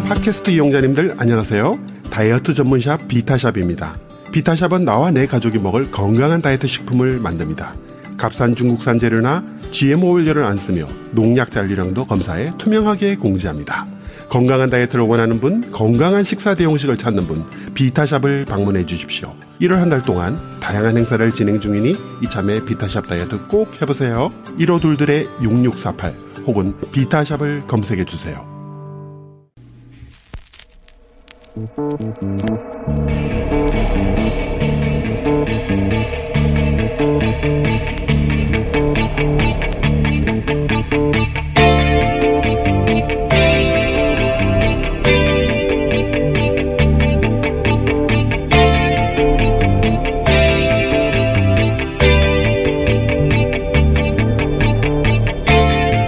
[0.00, 1.78] 팟캐스트 이용자님들 안녕하세요.
[2.10, 3.96] 다이어트 전문샵 비타샵입니다.
[4.32, 7.74] 비타샵은 나와 내 가족이 먹을 건강한 다이어트 식품을 만듭니다.
[8.16, 13.86] 값싼 중국산 재료나 GMO 원료를 안 쓰며 농약 잔류량도 검사해 투명하게 공지합니다.
[14.28, 19.34] 건강한 다이어트를 원하는 분, 건강한 식사 대용식을 찾는 분, 비타샵을 방문해 주십시오.
[19.60, 24.30] 1월 한 달 동안 다양한 행사를 진행 중이니 이참에 비타샵 다이어트 꼭 해보세요.
[24.58, 26.14] 15둘들의 6648
[26.46, 28.51] 혹은 비타샵을 검색해 주세요.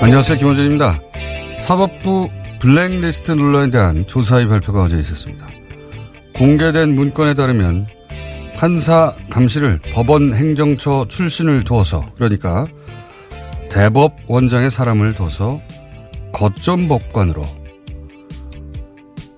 [0.00, 0.38] 안녕하세요.
[0.38, 1.00] 김원준입니다.
[1.58, 2.30] 사법부
[2.64, 5.46] 블랙리스트 논란에 대한 조사의 발표가 어제 있었습니다.
[6.34, 7.86] 공개된 문건에 따르면
[8.56, 12.66] 판사 감시를 법원 행정처 출신을 두어서 그러니까
[13.70, 15.60] 대법 원장의 사람을 둬서
[16.32, 17.42] 거점 법관으로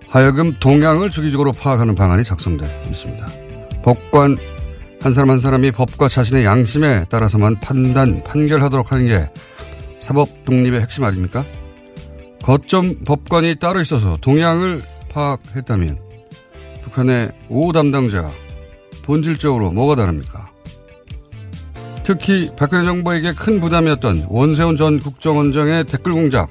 [0.07, 3.27] 하여금 동향을 주기적으로 파악하는 방안이 작성돼 있습니다.
[3.83, 4.39] 법관
[5.03, 9.29] 한 사람 한 사람이 법과 자신의 양심에 따라서만 판단, 판결하도록 하는 게
[9.99, 11.45] 사법 독립의 핵심 아닙니까?
[12.47, 14.81] 거점 법관이 따로 있어서 동향을
[15.11, 15.99] 파악했다면
[16.84, 18.31] 북한의 오 담당자
[19.03, 20.49] 본질적으로 뭐가 다릅니까?
[22.05, 26.49] 특히 박근혜 정부에게 큰 부담이었던 원세훈 전 국정원장의 댓글 공작,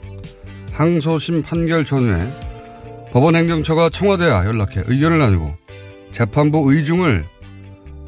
[0.73, 2.19] 항소심 판결 전후에
[3.13, 5.56] 법원 행정처가 청와대와 연락해 의견을 나누고
[6.12, 7.23] 재판부 의중을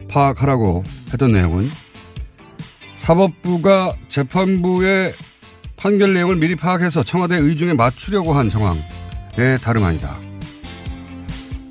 [0.09, 0.83] 파악하라고
[1.13, 1.69] 했던 내용은
[2.95, 5.13] 사법부가 재판부의
[5.77, 8.81] 판결 내용을 미리 파악해서 청와대 의중에 맞추려고 한 정황에
[9.61, 10.19] 다름 아니다.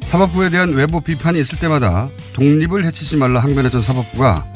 [0.05, 4.47] 사법부에 대한 외부 비판이 있을 때마다 독립을 해치지 말라 항변했던 사법부가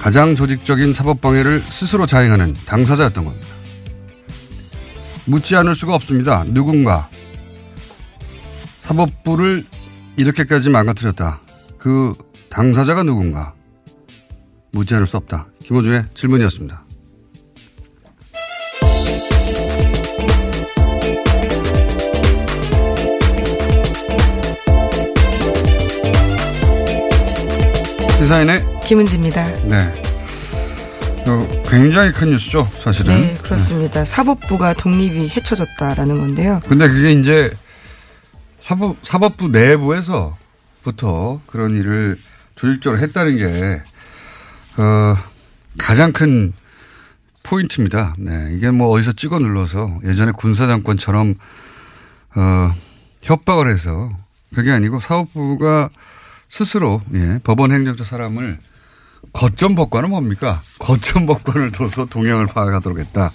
[0.00, 3.46] 가장 조직적인 사법방해를 스스로 자행하는 당사자였던 겁니다.
[5.26, 6.44] 묻지 않을 수가 없습니다.
[6.48, 7.08] 누군가
[8.78, 9.64] 사법부를
[10.16, 11.40] 이렇게까지 망가뜨렸다.
[11.78, 12.12] 그
[12.50, 13.54] 당사자가 누군가
[14.72, 15.46] 묻지 않을 수 없다.
[15.60, 16.83] 김호준의 질문이었습니다.
[28.24, 29.44] 시사인의 김은지입니다.
[29.68, 29.92] 네.
[31.28, 33.20] 어, 굉장히 큰 뉴스죠, 사실은.
[33.20, 34.02] 네, 그렇습니다.
[34.06, 36.60] 사법부가 독립이 헤쳐졌다라는 건데요.
[36.66, 37.54] 근데 그게 이제
[38.60, 42.18] 사법, 사법부 내부에서부터 그런 일을
[42.56, 43.82] 조직적으로 했다는 게,
[44.78, 45.16] 어,
[45.76, 46.54] 가장 큰
[47.42, 48.14] 포인트입니다.
[48.18, 48.54] 네.
[48.56, 51.34] 이게 뭐 어디서 찍어 눌러서 예전에 군사정권처럼,
[52.36, 52.74] 어,
[53.20, 54.08] 협박을 해서
[54.54, 55.90] 그게 아니고 사법부가
[56.54, 58.58] 스스로, 예, 법원 행정처 사람을
[59.32, 60.62] 거점 법관은 뭡니까?
[60.78, 63.32] 거점 법관을 둬서 동향을 파악하도록 했다.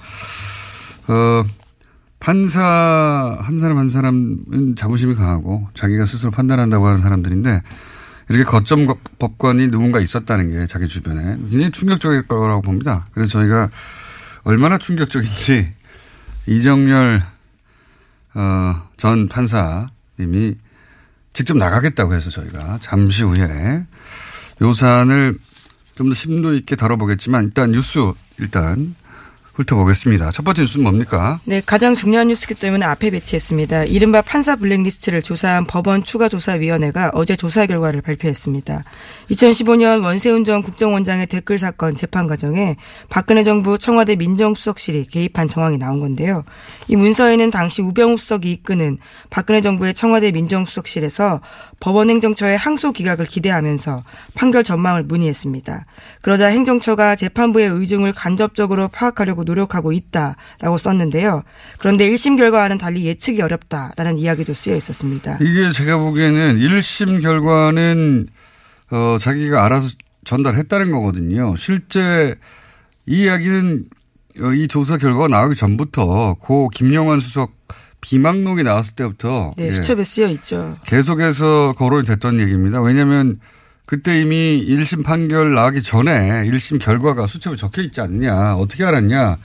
[1.10, 1.44] 어,
[2.21, 7.62] 판사 한 사람 한 사람은 자부심이 강하고 자기가 스스로 판단한다고 하는 사람들인데
[8.30, 8.88] 이렇게 거점
[9.19, 13.07] 법관이 누군가 있었다는 게 자기 주변에 굉장히 충격적일 거라고 봅니다.
[13.12, 13.69] 그래서 저희가
[14.44, 15.71] 얼마나 충격적인지
[16.48, 17.21] 이정열
[18.36, 20.56] 어, 전 판사님이
[21.33, 23.85] 직접 나가겠다고 해서 저희가 잠시 후에
[24.61, 25.37] 요 사안을
[25.95, 27.99] 좀 더 심도 있게 다뤄보겠지만 일단 뉴스
[28.37, 28.95] 일단
[29.59, 30.31] 훑어보겠습니다.
[30.31, 31.39] 첫 번째 뉴스는 뭡니까?
[31.44, 33.85] 네, 가장 중요한 뉴스기 때문에 앞에 배치했습니다.
[33.85, 38.83] 이른바 판사 블랙리스트를 조사한 법원 추가조사위원회가 어제 조사 결과를 발표했습니다.
[39.31, 42.77] 2015년 원세훈 전 국정원장의 댓글 사건 재판 과정에
[43.09, 46.44] 박근혜 정부 청와대 민정수석실이 개입한 정황이 나온 건데요.
[46.88, 48.97] 이 문서에는 당시 우병우 수석이 이끄는
[49.29, 51.41] 박근혜 정부의 청와대 민정수석실에서
[51.79, 54.03] 법원 행정처의 항소 기각을 기대하면서
[54.35, 55.85] 판결 전망을 문의했습니다.
[56.21, 61.43] 그러자 행정처가 재판부의 의중을 간접적으로 파악하려고 노력하고 있다라고 썼는데요.
[61.77, 65.37] 그런데 1심 결과와는 달리 예측이 어렵다라는 이야기도 쓰여 있었습니다.
[65.41, 68.27] 이게 제가 보기에는 1심 결과는
[68.91, 69.89] 어, 자기가 알아서
[70.25, 71.55] 전달했다는 거거든요.
[71.55, 72.35] 실제
[73.05, 73.85] 이 이야기는
[74.41, 77.51] 어, 이 조사 결과가 나오기 전부터 고 김영환 수석
[78.01, 80.77] 비망록이 나왔을 때부터 네, 예, 수첩에 쓰여 있죠.
[80.85, 82.81] 계속해서 거론이 됐던 얘기입니다.
[82.81, 83.39] 왜냐하면
[83.85, 88.55] 그때 이미 1심 판결 나기 전에 1심 결과가 수첩에 적혀 있지 않느냐.
[88.55, 89.37] 어떻게 알았냐.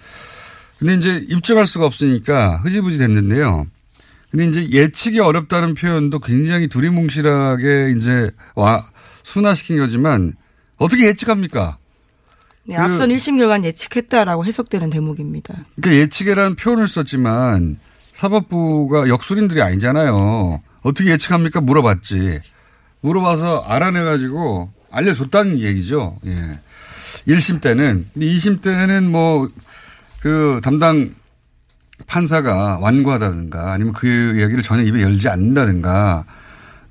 [0.79, 3.67] 근데 이제 입증할 수가 없으니까 흐지부지 됐는데요.
[4.31, 8.85] 근데 이제 예측이 어렵다는 표현도 굉장히 두리뭉실하게 이제 와,
[9.23, 10.35] 순화시킨 거지만
[10.77, 11.79] 어떻게 예측합니까?
[12.67, 15.55] 네, 그- 앞선 1심 결과는 예측했다라고 해석되는 대목입니다.
[15.77, 17.79] 그러니까 예측이라는 표현을 썼지만
[18.15, 20.63] 사법부가 역술인들이 아니잖아요.
[20.83, 21.61] 어떻게 예측합니까?
[21.61, 22.41] 물어봤지.
[23.01, 26.17] 물어봐서 알아내가지고 알려줬다는 얘기죠.
[26.27, 26.59] 예.
[27.29, 28.07] 1심 때는.
[28.13, 29.51] 근데 2심 때는 뭐,
[30.21, 31.15] 그 담당
[32.07, 36.25] 판사가 완고하다든가 아니면 그 얘기를 전혀 입에 열지 않는다든가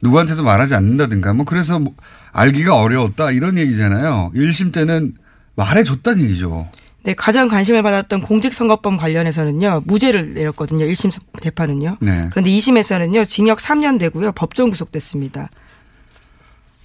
[0.01, 1.93] 누구한테도 말하지 않는다든가 뭐 그래서 뭐
[2.31, 4.31] 알기가 어려웠다 이런 얘기잖아요.
[4.35, 5.13] 1심 때는
[5.55, 6.69] 말해줬다는 얘기죠.
[7.03, 11.11] 네, 가장 관심을 받았던 공직선거법 관련해서는요, 무죄를 내렸거든요, 1심
[11.41, 11.97] 재판은요.
[11.99, 12.29] 네.
[12.31, 15.49] 그런데 2심에서는요, 징역 3년 되고요, 법정 구속됐습니다.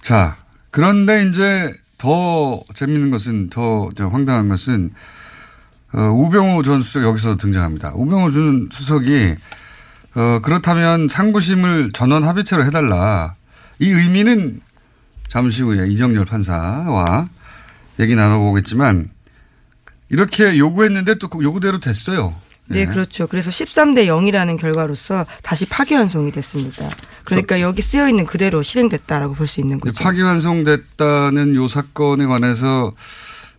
[0.01, 0.37] 자,
[0.71, 4.91] 그런데 이제 더 재밌는 것은 더 황당한 것은
[5.93, 7.93] 어, 우병우 전 수석 여기서 등장합니다.
[7.95, 9.35] 우병우 전 수석이
[10.15, 13.35] 어, 그렇다면 상부심을 전원 합의체로 해달라.
[13.79, 14.59] 이 의미는
[15.27, 17.29] 잠시 후에 이정렬 판사와
[17.99, 19.09] 얘기 나눠보겠지만
[20.09, 22.35] 이렇게 요구했는데 또그 요구대로 됐어요.
[22.71, 23.25] 네, 그렇죠.
[23.25, 26.87] 그래서 13대 0이라는 결과로서 다시 파기환송이 됐습니다.
[27.25, 30.03] 그러니까 여기 쓰여 있는 그대로 실행됐다라고 볼 수 있는 거죠.
[30.03, 32.93] 파기환송됐다는 요 사건에 관해서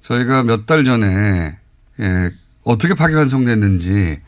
[0.03, 1.57] 저희가 몇 달 전에
[2.01, 2.31] 예,
[2.63, 4.21] 어떻게 파기환송됐는지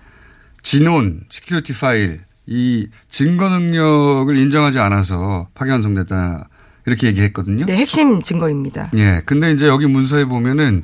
[0.64, 6.48] 지논, security 파일, 이 증거 능력을 인정하지 않아서 파기환송됐다
[6.86, 7.64] 이렇게 얘기했거든요.
[7.66, 8.90] 네, 핵심 증거입니다.
[8.96, 9.22] 예.
[9.25, 10.82] 근데 이제 여기 문서에 보면은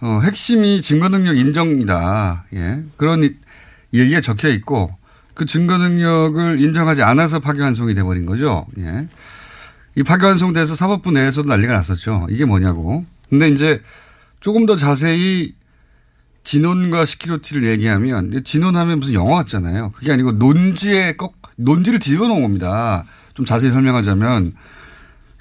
[0.00, 2.44] 어, 핵심이 증거 능력 인정이다.
[2.54, 2.82] 예.
[2.96, 3.34] 그런 이-
[3.92, 4.94] 얘기가 적혀 있고
[5.34, 8.66] 그 증거 능력을 인정하지 않아서 파기환송이 돼버린 거죠.
[8.78, 9.08] 예.
[9.96, 12.26] 이 파기환송돼서 사법부 내에서도 난리가 났었죠.
[12.30, 13.04] 이게 뭐냐고.
[13.28, 13.82] 근데 이제
[14.40, 15.54] 조금 더 자세히
[16.44, 19.90] 진원과 시키로티를 얘기하면 진원하면 무슨 영화 같잖아요.
[19.90, 23.04] 그게 아니고 논지에 꼭 논지를 뒤집어 놓은 겁니다.
[23.34, 24.54] 좀 자세히 설명하자면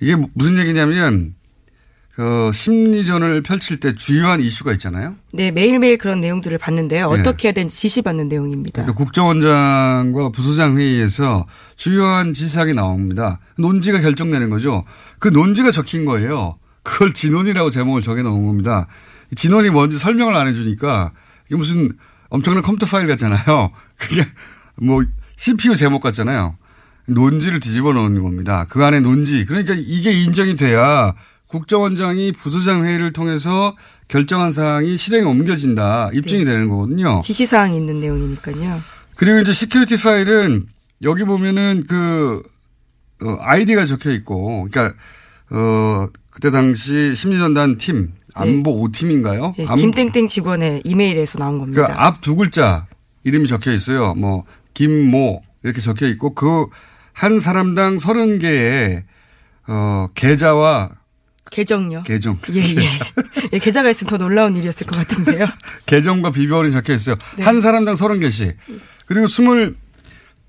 [0.02, 1.36] 이게 무슨 얘기냐면
[2.20, 5.16] 그 심리전을 펼칠 때 주요한 이슈가 있잖아요.
[5.32, 7.10] 네, 매일매일 그런 내용들을 봤는데요.
[7.14, 7.22] 네.
[7.22, 8.84] 어떻게 해야 되는지 지시받는 내용입니다.
[8.84, 13.40] 그러니까 국정원장과 부소장 회의에서 주요한 지시사항이 나옵니다.
[13.58, 14.84] 논지가 결정되는 거죠.
[15.20, 16.58] 그 논지가 적힌 거예요.
[16.84, 18.88] 그걸 진원이라고 제목을 정해 놓은 겁니다.
[19.32, 21.14] 이 진원이 뭔지 설명을 안 해주니까
[21.48, 21.90] 이게 무슨
[22.28, 23.72] 엄청난 컴퓨터 파일 같잖아요.
[23.98, 24.26] 그게
[24.76, 25.06] 뭐
[25.38, 26.58] CPU 제목 같잖아요.
[27.06, 28.66] 논지를 뒤집어 놓은 겁니다.
[28.68, 29.46] 그 안에 논지.
[29.46, 31.14] 그러니까 이게 인정이 돼야
[31.50, 33.76] 국정원장이 부서장 회의를 통해서
[34.08, 36.12] 결정한 사항이 실행에 옮겨진다.
[36.14, 37.20] 입증이 되는 거거든요.
[37.24, 38.80] 지시 사항이 있는 내용이니까요.
[39.16, 40.68] 그리고 이제 security 파일은
[41.04, 42.42] 여기 보면은 그,
[43.22, 44.96] 어, 아이디가 적혀 있고, 그러니까,
[45.52, 49.56] 어, 그때 당시 심리전단 팀, 안보 5팀인가요?
[49.58, 51.82] 네, 김땡땡 직원의 이메일에서 나온 겁니다.
[51.82, 52.86] 그러니까 앞 두 글자
[53.24, 54.14] 이름이 적혀 있어요.
[54.14, 56.68] 뭐, 김모 이렇게 적혀 있고, 그
[57.14, 59.04] 한 사람당 30개의,
[59.68, 60.90] 어, 계좌와
[61.52, 62.04] 계정요.
[62.04, 62.38] 계정.
[62.54, 62.90] 예, 예.
[63.54, 65.46] 예, 계좌가 있으면 더 놀라운 일이었을 것 같은데요.
[65.86, 67.18] 계정과 비번이 적혀 있어요.
[67.38, 67.44] 네.
[67.44, 68.56] 한 사람당 30개씩.
[69.06, 69.28] 그리고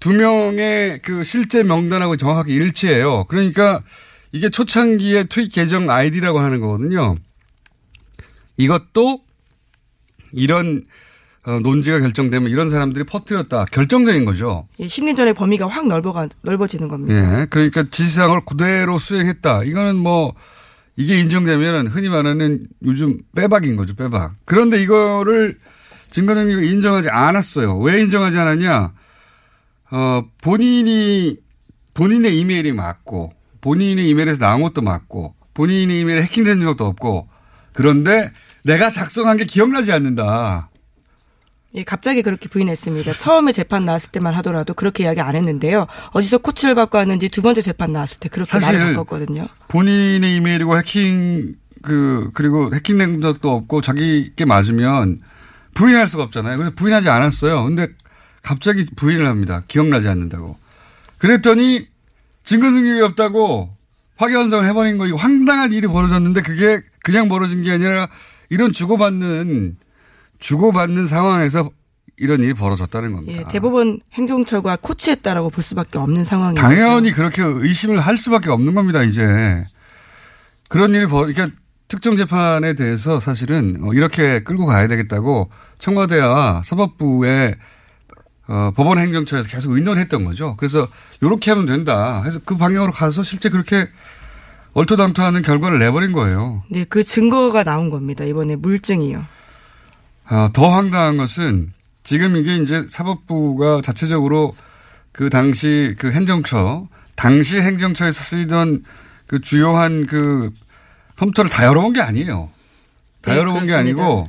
[0.00, 3.24] 22명의 그 실제 명단하고 정확하게 일치해요.
[3.24, 3.82] 그러니까
[4.32, 7.16] 이게 초창기의 트윗 계정 아이디라고 하는 거거든요.
[8.56, 9.20] 이것도
[10.32, 10.84] 이런
[11.46, 13.64] 어, 논지가 결정되면 이런 사람들이 퍼뜨렸다.
[13.66, 14.68] 결정적인 거죠.
[14.78, 17.40] 예, 심리전의 범위가 확 넓어가, 넓어지는 겁니다.
[17.40, 17.46] 예.
[17.46, 19.64] 그러니까 지시사항을 그대로 수행했다.
[19.64, 20.34] 이거는 뭐
[20.96, 23.94] 이게 인정되면 흔히 말하는 요즘 빼박인 거죠.
[23.94, 24.34] 빼박.
[24.44, 25.58] 그런데 이거를
[26.10, 27.78] 증거 능력을 인정하지 않았어요.
[27.78, 28.92] 왜 인정하지 않았냐?
[29.92, 31.36] 어, 본인이
[31.94, 37.28] 본인의 이메일이 맞고 본인의 이메일에서 나온 것도 맞고 본인의 이메일에 해킹된 적도 없고
[37.72, 38.32] 그런데
[38.64, 40.69] 내가 작성한 게 기억나지 않는다.
[41.74, 43.12] 예, 갑자기 그렇게 부인했습니다.
[43.14, 45.86] 처음에 재판 나왔을 때만 하더라도 그렇게 이야기 안 했는데요.
[46.12, 49.46] 어디서 코치를 받고 왔는지 두 번째 재판 나왔을 때 그렇게 말을 바꿨거든요.
[49.68, 55.20] 본인의 이메일이고 해킹 그 그리고 해킹된 적도 없고 자기께 맞으면
[55.74, 56.56] 부인할 수가 없잖아요.
[56.56, 57.64] 그래서 부인하지 않았어요.
[57.64, 57.88] 근데
[58.42, 59.62] 갑자기 부인을 합니다.
[59.68, 60.58] 기억나지 않는다고.
[61.18, 61.86] 그랬더니
[62.42, 63.76] 증거 능력이 없다고
[64.16, 68.08] 확연성을 해버린 거, 이 황당한 일이 벌어졌는데 그게 그냥 벌어진 게 아니라
[68.50, 69.76] 이런 주고받는,
[70.40, 71.70] 주고받는 상황에서
[72.16, 73.40] 이런 일이 벌어졌다는 겁니다.
[73.40, 76.60] 예, 대법원 행정처가 코치했다라고 볼 수밖에 없는 상황이죠.
[76.60, 79.64] 당연히 그렇게 의심을 할 수밖에 없는 겁니다, 이제.
[80.68, 81.56] 그런 일이 벌, 그러니까
[81.88, 87.56] 특정 재판에 대해서 사실은 어, 이렇게 끌고 가야 되겠다고 청와대와 사법부에
[88.48, 90.56] 어, 법원 행정처에서 계속 의논했던 거죠.
[90.56, 90.88] 그래서
[91.20, 92.22] 이렇게 하면 된다.
[92.22, 93.88] 해서 그 방향으로 가서 실제 그렇게
[94.74, 96.62] 얼토당토하는 결과를 내버린 거예요.
[96.70, 98.24] 네, 그 증거가 나온 겁니다.
[98.24, 99.24] 이번에 물증이요.
[100.32, 101.72] 아, 더 황당한 것은
[102.04, 104.54] 지금 이게 이제 사법부가 자체적으로
[105.10, 108.84] 그 당시 그 행정처, 당시 행정처에서 쓰이던
[109.26, 110.50] 그 주요한 그
[111.16, 112.48] 컴퓨터를 다 열어본 게 아니에요.
[113.22, 114.02] 다 네, 열어본 게 그렇습니다.
[114.02, 114.28] 아니고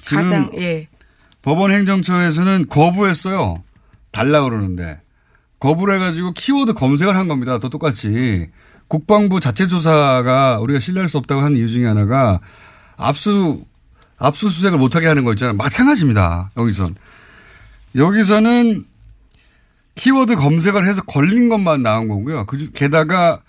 [0.00, 0.88] 지금 가장 예.
[1.42, 3.62] 법원 행정처에서는 거부했어요.
[4.12, 5.02] 달라 그러는데
[5.60, 7.58] 거부를 해가지고 키워드 검색을 한 겁니다.
[7.58, 8.48] 또 똑같이
[8.88, 12.40] 국방부 자체 조사가 우리가 신뢰할 수 없다고 하는 이유 중에 하나가
[12.96, 13.62] 압수
[14.20, 15.56] 압수수색을 못하게 하는 거 있잖아요.
[15.56, 16.50] 마찬가지입니다.
[16.56, 16.94] 여기선
[17.96, 18.84] 여기서는
[19.96, 22.46] 키워드 검색을 해서 걸린 것만 나온 거고요.
[22.46, 23.40] 그 중- 게다가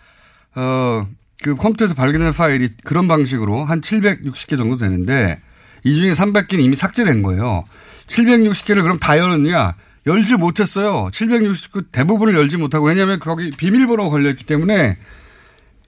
[0.55, 1.05] 어
[1.43, 5.41] 그 컴퓨터에서 발견된 파일이 그런 방식으로 한 760개 정도 되는데
[5.83, 7.63] 이 중에 300개는 이미 삭제된 거예요.
[8.05, 9.73] 760개를 그럼 다 열었냐?
[10.05, 11.09] 열지 못했어요.
[11.11, 14.97] 760개 대부분을 열지 못하고 왜냐하면 거기 비밀번호가 걸려있기 때문에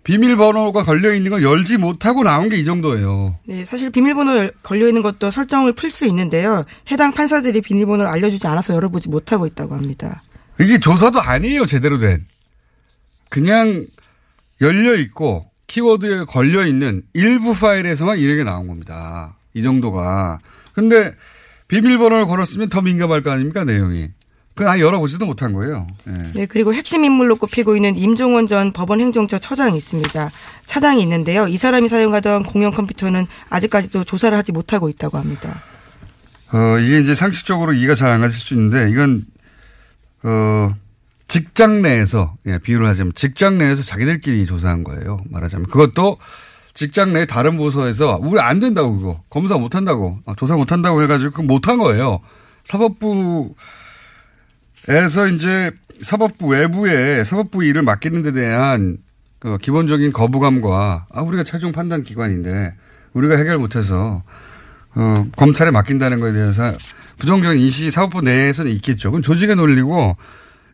[0.03, 3.37] 비밀번호가 걸려있는 걸 열지 못하고 나온 게 이 정도예요.
[3.45, 6.65] 네, 사실 비밀번호 걸려 있는 것도 설정을 풀 수 있는데요.
[6.91, 10.21] 해당 판사들이 비밀번호를 알려주지 않아서 열어보지 못하고 있다고 합니다.
[10.59, 12.25] 이게 조사도 아니에요, 제대로 된.
[13.29, 13.87] 그냥
[14.61, 19.35] 열려 있고 키워드에 걸려 있는 일부 파일에서만 이렇게 나온 겁니다.
[19.53, 20.39] 이 정도가.
[20.73, 21.13] 근데
[21.69, 24.09] 비밀번호를 걸었으면 더 민감할 거 아닙니까, 내용이.
[24.55, 25.87] 그건 아예 열어보지도 못한 거예요.
[26.07, 26.11] 예.
[26.33, 30.31] 네, 그리고 핵심 인물로 꼽히고 있는 임종원 전 법원 행정처 처장이 있습니다.
[30.65, 31.47] 차장이 있는데요.
[31.47, 35.61] 이 사람이 사용하던 공용 컴퓨터는 아직까지도 조사를 하지 못하고 있다고 합니다.
[36.51, 39.25] 어, 이게 이제 상식적으로 이해가 잘 안 가실 수 있는데, 이건,
[40.21, 40.75] 어,
[41.27, 45.19] 직장 내에서, 예, 비유를 하자면 직장 내에서 자기들끼리 조사한 거예요.
[45.31, 45.65] 말하자면.
[45.67, 46.19] 그것도
[46.75, 49.19] 직장 내 다른 부서에서, 우리 안 된다고, 그거.
[49.31, 52.19] 검사 못 한다고, 아, 조사 못 한다고 해가지고 그거 못한 거예요.
[52.65, 53.55] 사법부
[54.87, 55.71] 에서 이제
[56.01, 58.97] 사법부 외부에 사법부 일을 맡기는 데 대한
[59.39, 62.75] 그 기본적인 거부감과, 아, 우리가 최종 판단 기관인데,
[63.13, 64.23] 우리가 해결 못해서,
[64.95, 66.73] 어, 검찰에 맡긴다는 것에 대해서
[67.17, 69.11] 부정적인 인식이 사법부 내에서는 있겠죠.
[69.11, 70.15] 그건 조직의 논리고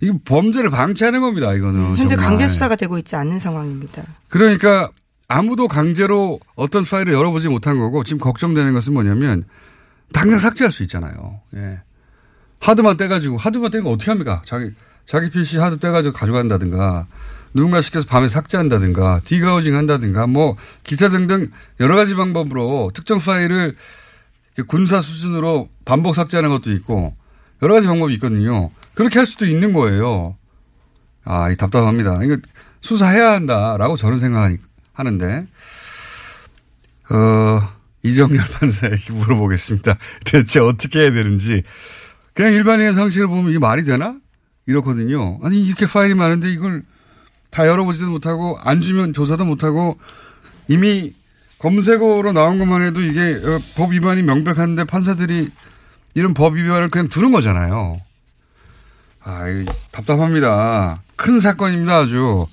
[0.01, 1.54] 이거 범죄를 방치하는 겁니다.
[1.54, 2.25] 이거는 현재 정말.
[2.25, 4.04] 강제 수사가 되고 있지 않는 상황입니다.
[4.30, 4.89] 그러니까
[5.28, 9.44] 아무도 강제로 어떤 파일을 열어보지 못한 거고 지금 걱정되는 것은 뭐냐면
[10.13, 11.42] 당장 삭제할 수 있잖아요.
[11.56, 11.82] 예.
[12.60, 14.42] 하드만 떼가지고 하드만 떼면 어떻게 합니까?
[14.46, 14.72] 자기
[15.06, 17.08] 자기 PC 하드 떼가지고 가져간다든가
[17.54, 21.50] 누군가 시켜서 밤에 삭제한다든가 디가우징 한다든가 뭐 기타 등등
[21.80, 23.75] 여러 가지 방법으로 특정 파일을
[24.68, 27.16] 군사 수준으로 반복 삭제하는 것도 있고
[27.62, 28.72] 여러 가지 방법이 있거든요.
[28.94, 30.38] 그렇게 할 수도 있는 거예요.
[31.25, 32.24] 아, 이 답답합니다.
[32.24, 32.38] 이거
[32.82, 35.48] 수사해야 한다라고 저는 생각하는데,
[37.10, 37.62] 어,
[38.04, 39.98] 이정열 판사에게 물어보겠습니다.
[40.25, 41.63] 대체 어떻게 해야 되는지.
[42.39, 44.15] 그냥 일반인의 상식을 보면 이게 말이 되나?
[44.65, 45.39] 이렇거든요.
[45.43, 46.84] 아니, 이렇게 파일이 많은데 이걸
[47.50, 50.00] 다 열어보지도 못하고, 안 주면 조사도 못하고,
[50.69, 51.13] 이미
[51.58, 55.50] 검색어로 나온 것만 해도 이게 어, 법 위반이 명백한데 판사들이
[56.13, 58.00] 이런 법 위반을 그냥 두는 거잖아요.
[59.22, 59.43] 아,
[59.91, 61.01] 답답합니다.
[61.17, 62.46] 큰 사건입니다, 아주.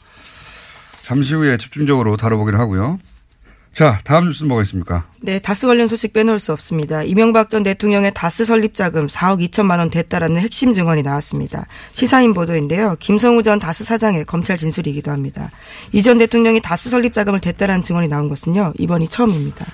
[1.05, 2.99] 잠시 후에 집중적으로 다뤄보기로 하고요.
[3.77, 5.05] 자, 다음 뉴스는 뭐가 있습니까?
[5.21, 7.03] 네, 다스 관련 소식 빼놓을 수 없습니다.
[7.03, 11.67] 이명박 전 대통령의 다스 설립 자금 4억 2천만 원 됐다라는 핵심 증언이 나왔습니다.
[11.93, 12.97] 시사인 보도인데요.
[13.01, 15.51] 김성우 전 다스 사장의 검찰 진술이기도 합니다.
[15.93, 18.73] 이 전 대통령이 다스 설립 자금을 됐다라는 증언이 나온 것은요.
[18.79, 19.67] 이번이 처음입니다.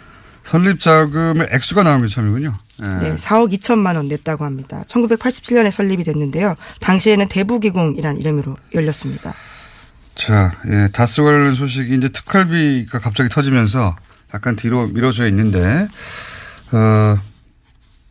[0.42, 2.54] 설립 자금의 액수가 나온 게 처음이군요.
[2.82, 2.86] 예.
[2.86, 4.82] 네, 4억 2천만 원 냈다고 합니다.
[4.88, 6.56] 1987년에 설립이 됐는데요.
[6.80, 9.32] 당시에는 대부기공이란 이름으로 열렸습니다.
[10.14, 13.96] 자, 예, 다스 관련 소식이 이제 특활비가 갑자기 터지면서
[14.34, 15.88] 약간 뒤로 미뤄져 있는데,
[16.72, 17.18] 어,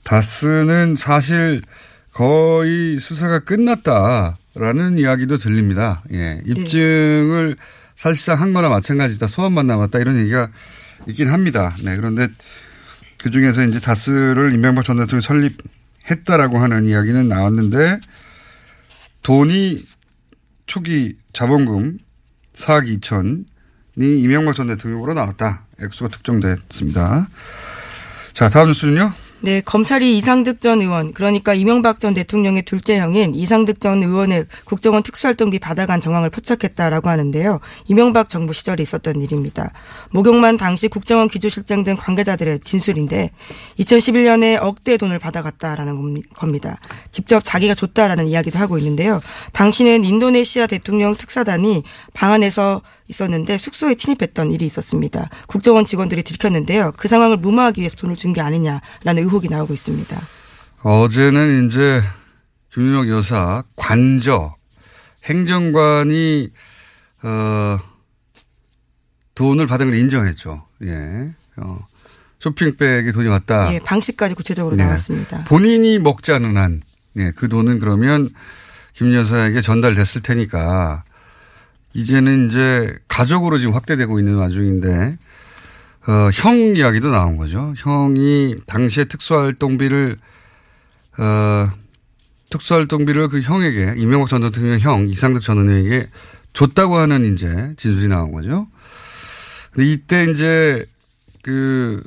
[0.03, 1.61] 다스는 사실
[2.11, 4.37] 거의 수사가 끝났다.
[4.53, 6.03] 라는 이야기도 들립니다.
[6.11, 6.41] 예.
[6.45, 7.55] 입증을
[7.95, 9.27] 사실상 한 거나 마찬가지다.
[9.27, 9.99] 소환만 남았다.
[9.99, 10.49] 이런 얘기가
[11.07, 11.73] 있긴 합니다.
[11.81, 11.95] 네.
[11.95, 12.27] 그런데
[13.17, 18.01] 그 중에서 이제 다스를 이명박 전 대통령이 설립했다라고 하는 이야기는 나왔는데
[19.23, 19.85] 돈이
[20.71, 21.97] 초기 자본금
[22.53, 23.43] 4억 2천이
[23.97, 25.65] 이명박 전 대통령으로 나왔다.
[25.81, 27.27] 액수가 특정됐습니다.
[28.31, 29.11] 자, 다음 뉴스는요?
[29.43, 35.01] 네, 검찰이 이상득 전 의원, 그러니까 이명박 전 대통령의 둘째 형인 이상득 전 의원의 국정원
[35.01, 37.59] 특수활동비 받아간 정황을 포착했다라고 하는데요.
[37.87, 39.71] 이명박 정부 시절에 있었던 일입니다.
[40.11, 43.31] 목욕만 당시 국정원 기조실장 등 관계자들의 진술인데
[43.79, 46.79] 2011년에 억대 돈을 받아갔다라는 겁니다.
[47.11, 49.21] 직접 자기가 줬다라는 이야기도 하고 있는데요.
[49.53, 51.81] 당시는 인도네시아 대통령 특사단이
[52.13, 55.29] 방 안에서 있었는데 숙소에 침입했던 일이 있었습니다.
[55.47, 56.93] 국정원 직원들이 들켰는데요.
[56.95, 60.19] 그 상황을 무마하기 위해서 돈을 준 게 아니냐라는 의혹이 나오고 있습니다.
[60.83, 62.01] 어제는 이제
[62.77, 64.55] 윤석 여사 관저
[65.23, 66.51] 행정관이
[67.23, 67.77] 어
[69.35, 70.65] 돈을 받은 걸 인정했죠.
[70.83, 71.33] 예.
[71.57, 71.87] 어,
[72.39, 73.73] 쇼핑백에 돈이 왔다.
[73.73, 74.83] 예, 방식까지 구체적으로 네.
[74.83, 75.45] 나왔습니다.
[75.45, 75.99] 본인이
[76.33, 76.81] 않은 한,
[77.17, 78.29] 예, 그 돈은 그러면
[78.93, 81.03] 김 여사에게 전달됐을 테니까
[81.93, 85.17] 이제는 이제 가족으로 지금 확대되고 있는 와중인데
[86.07, 87.73] 어, 형 이야기도 나온 거죠.
[87.77, 90.17] 형이 당시에 특수활동비를
[91.19, 91.69] 어,
[92.49, 96.09] 특수활동비를 그 형에게 이명박 전 대통령 형 이상득 전 의원에게
[96.53, 98.67] 줬다고 하는 이제 진술이 나온 거죠.
[99.71, 100.85] 근데 이때 이제
[101.43, 102.03] 그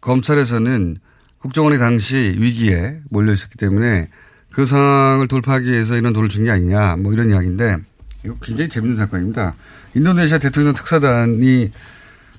[0.00, 0.96] 검찰에서는
[1.38, 4.08] 국정원이 당시 위기에 몰려 있었기 때문에
[4.50, 7.78] 그 상황을 돌파하기 위해서 이런 돈을 준 게 아니냐 뭐 이런 이야기인데
[8.24, 9.54] 이거 굉장히 재밌는 사건입니다.
[9.94, 11.72] 인도네시아 대통령 특사단이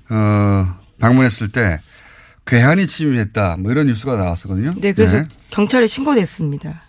[0.09, 1.81] 어, 방문했을 때
[2.45, 3.57] 괴한이 침입했다.
[3.59, 4.73] 뭐 이런 뉴스가 나왔었거든요.
[4.77, 5.27] 네, 그래서 네.
[5.49, 6.81] 경찰에 신고됐습니다.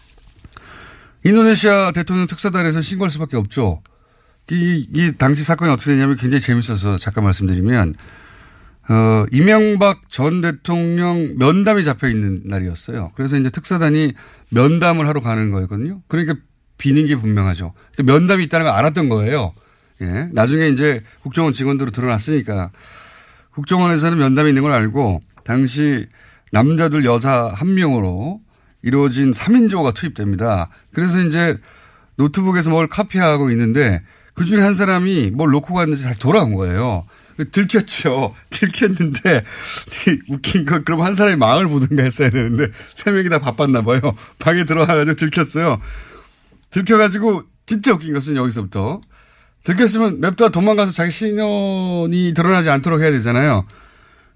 [1.24, 3.82] 인도네시아 대통령 특사단에서 신고할 수밖에 없죠.
[4.50, 7.94] 이, 이 당시 사건이 어떻게 되냐면 굉장히 재밌어서 잠깐 말씀드리면
[8.90, 13.10] 어, 이명박 전 대통령 면담이 잡혀 있는 날이었어요.
[13.16, 14.12] 그래서 이제 특사단이
[14.50, 16.02] 면담을 하러 가는 거였거든요.
[16.06, 16.36] 그러니까
[16.78, 17.72] 비는 게 분명하죠.
[17.96, 19.54] 그러니까 면담이 있다는 걸 알았던 거예요.
[20.02, 20.28] 예.
[20.32, 22.70] 나중에 이제 국정원 직원들로 드러났으니까
[23.54, 26.06] 국정원에서는 면담이 있는 걸 알고 당시
[26.52, 28.40] 남자들 여자 한 명으로
[28.82, 30.68] 이루어진 3인조가 투입됩니다.
[30.92, 31.58] 그래서 이제
[32.16, 34.02] 노트북에서 뭘 카피하고 있는데
[34.34, 37.06] 그 중에 한 사람이 뭘 놓고 갔는지 다시 돌아온 거예요.
[37.50, 38.34] 들켰죠.
[38.50, 39.44] 들켰는데
[40.28, 44.00] 웃긴 거 그럼 한 사람이 망을 보든가 했어야 되는데 세 명이 다 바빴나 봐요.
[44.38, 45.80] 방에 들어와가지고 들켰어요.
[46.70, 49.00] 들켜가지고 진짜 웃긴 것은 여기서부터
[49.64, 53.66] 들켰으면 냅다 도망가서 자기 신원이 드러나지 않도록 해야 되잖아요.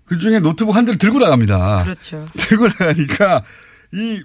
[0.04, 1.84] 그 중에 노트북 한 대를 들고 나갑니다.
[1.84, 2.26] 그렇죠.
[2.36, 3.44] 들고 나가니까
[3.92, 4.22] 이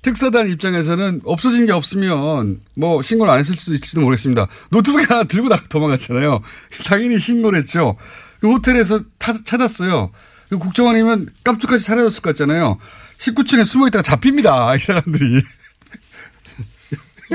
[0.00, 4.46] 특사단 입장에서는 없어진 게 없으면 뭐 신고를 안 했을 수도 있을지도 모르겠습니다.
[4.70, 6.40] 노트북 하나 들고 나가 도망갔잖아요.
[6.86, 7.96] 당연히 신고를 했죠.
[8.40, 10.10] 그 호텔에서 타, 찾았어요.
[10.48, 12.78] 그 국정원이면 깜짝같이 사라졌을 것 같잖아요.
[13.18, 14.74] 19층에 숨어 있다가 잡힙니다.
[14.76, 15.42] 이 사람들이.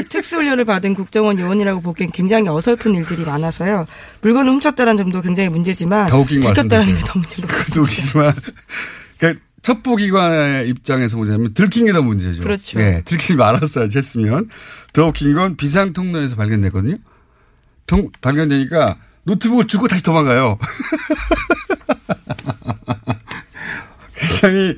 [0.10, 3.86] 특수훈련을 받은 국정원 요원이라고 보기엔 굉장히 어설픈 일들이 많아서요.
[4.21, 8.34] 물건을 훔쳤다는 점도 굉장히 문제지만 더 웃긴 들켰다는 게더 문제로 그것도 웃기지만
[9.17, 12.41] 그러니까 첩보기관의 입장에서 보자면 들킨 게 더 문제죠.
[12.41, 12.79] 그렇죠.
[12.79, 14.49] 네, 들키지 말았어야지 했으면
[14.93, 16.95] 더 웃긴 건 비상통로에서 발견됐거든요.
[17.86, 20.58] 통, 발견되니까 노트북을 주고 다시 도망가요.
[24.15, 24.77] 굉장히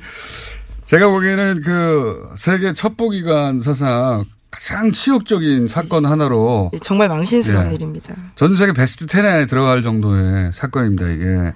[0.86, 4.24] 제가 보기에는 그 세계 첩보기관 사상
[4.56, 7.74] 가장 치욕적인 사건 하나로 정말 망신스러운 예.
[7.74, 8.14] 일입니다.
[8.36, 11.10] 전 세계 베스트 10에 안에 들어갈 정도의 사건입니다.
[11.10, 11.52] 이게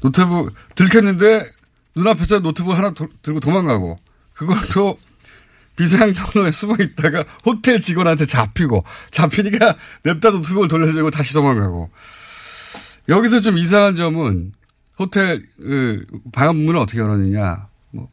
[0.00, 1.50] 노트북 들켰는데
[1.96, 3.98] 눈앞에서 노트북 하나 도, 들고 도망가고
[4.34, 4.98] 그것도
[5.74, 11.90] 비상 통로에 숨어 있다가 호텔 직원한테 잡히고 잡히니까 냅다 노트북을 돌려주고 다시 도망가고
[13.08, 14.52] 여기서 좀 이상한 점은
[14.96, 18.08] 호텔 그 방문을 어떻게 열었느냐 뭐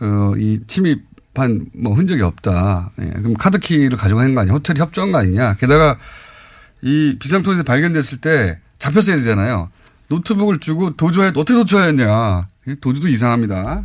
[0.00, 1.04] 어, 이 침입
[1.42, 2.90] 한뭐 흔적이 없다.
[3.00, 3.06] 예.
[3.10, 4.54] 그럼 카드키를 가져가는 거 아니야?
[4.54, 5.54] 호텔이 협조한 거 아니냐?
[5.56, 5.98] 게다가
[6.82, 9.70] 이 비상통에서 발견됐을 때 잡혔어야 되잖아요.
[10.08, 12.48] 노트북을 주고 도주해 어떻게 도주했냐?
[12.68, 13.82] 예, 도주도 이상합니다.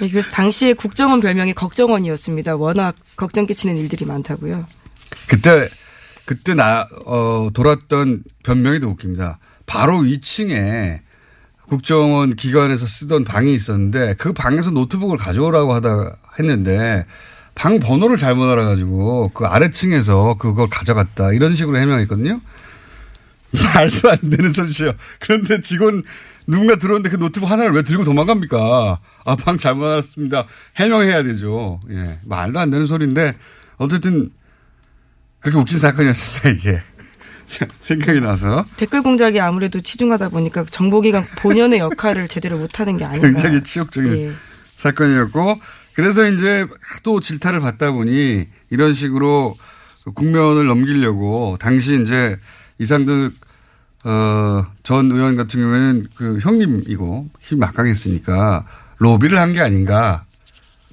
[0.00, 2.56] 네, 그래서 당시에 국정원 별명이 걱정원이었습니다.
[2.56, 4.66] 워낙 걱정 끼치는 일들이 많다고요.
[5.28, 5.68] 그때
[6.24, 9.38] 그때 나 어, 돌았던 변명이 더 웃깁니다.
[9.66, 11.02] 바로 위층에
[11.66, 17.06] 국정원 기관에서 쓰던 방이 있었는데 그 방에서 노트북을 가져오라고 하다 했는데
[17.54, 22.40] 방 번호를 잘못 알아가지고 그 아래층에서 그걸 가져갔다 이런 식으로 해명했거든요.
[23.74, 24.94] 말도 안 되는 소리죠.
[25.18, 26.02] 그런데 직원
[26.46, 28.98] 누군가 들어오는데 그 노트북 하나를 왜 들고 도망갑니까?
[29.24, 30.46] 아, 방 잘못 알았습니다.
[30.76, 31.80] 해명해야 되죠.
[31.90, 32.18] 예.
[32.24, 33.36] 말도 안 되는 소리인데
[33.76, 34.30] 어쨌든
[35.40, 36.80] 그렇게 웃긴 사건이었습니다, 이게.
[37.80, 38.64] 생각이 나서.
[38.76, 43.28] 댓글 공작이 아무래도 치중하다 보니까 정보기관 본연의 역할을 제대로 못하는 게 아닌가.
[43.28, 44.32] 굉장히 치욕적인 예.
[44.74, 45.60] 사건이었고,
[45.94, 49.56] 그래서 이제 하도 질타를 받다 보니 이런 식으로
[50.14, 52.38] 국면을 넘기려고 당시 이제
[52.78, 53.34] 이상득
[54.04, 58.66] 어, 전 의원 같은 경우에는 그 형님이고 힘 막강했으니까
[58.98, 60.24] 로비를 한 게 아닌가.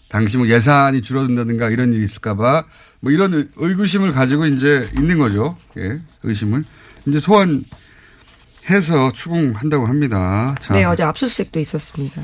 [0.10, 2.64] 당시 뭐 예산이 줄어든다든가 이런 일이 있을까봐
[3.02, 5.58] 뭐 이런 의- 의구심을 가지고 이제 있는 거죠.
[5.78, 6.64] 예, 의심을.
[7.06, 10.56] 이제 소환해서 추궁한다고 합니다.
[10.60, 10.74] 자.
[10.74, 12.22] 네, 어제 압수수색도 있었습니다.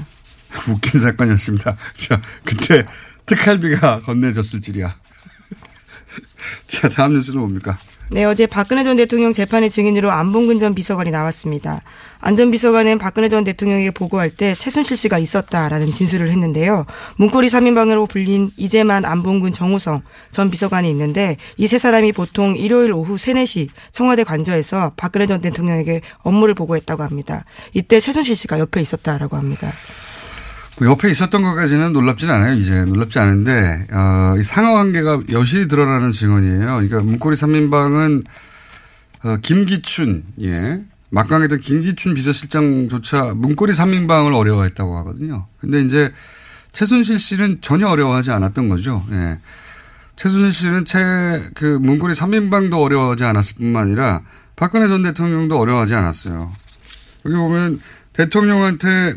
[0.69, 1.75] 웃긴 사건이었습니다.
[1.95, 2.85] 자, 그때
[3.25, 4.95] 특할비가 건네졌을 줄이야.
[6.67, 7.77] 자, 다음 뉴스는 뭡니까?
[8.11, 11.81] 네, 어제 박근혜 전 대통령 재판의 증인으로 안봉근 전 비서관이 나왔습니다.
[12.19, 16.85] 안 전 비서관은 박근혜 전 대통령에게 보고할 때 최순실 씨가 있었다라는 진술을 했는데요.
[17.17, 23.17] 문고리 3인방으로 불린 이재만, 안봉근, 정우성 전 비서관이 있는데 이 세 사람이 보통 일요일 오후
[23.17, 27.45] 3, 4시 청와대 관저에서 박근혜 전 대통령에게 업무를 보고했다고 합니다.
[27.73, 29.71] 이때 최순실 씨가 옆에 있었다라고 합니다.
[30.79, 32.85] 뭐 옆에 있었던 것까지는 놀랍진 않아요, 이제.
[32.85, 36.65] 놀랍지 않은데, 어, 이 상하 관계가 여실히 드러나는 증언이에요.
[36.65, 38.23] 그러니까 문고리 3인방은,
[39.23, 40.81] 어, 김기춘, 예.
[41.11, 45.45] 막강했던 김기춘 비서실장조차 문고리 3인방을 어려워했다고 하거든요.
[45.59, 46.11] 근데 이제
[46.71, 49.05] 최순실 씨는 전혀 어려워하지 않았던 거죠.
[49.11, 49.39] 예.
[50.15, 54.21] 최순실 씨는 채, 그 문고리 3인방도 어려워하지 않았을 뿐만 아니라
[54.55, 56.51] 박근혜 전 대통령도 어려워하지 않았어요.
[57.25, 57.79] 여기 보면
[58.13, 59.15] 대통령한테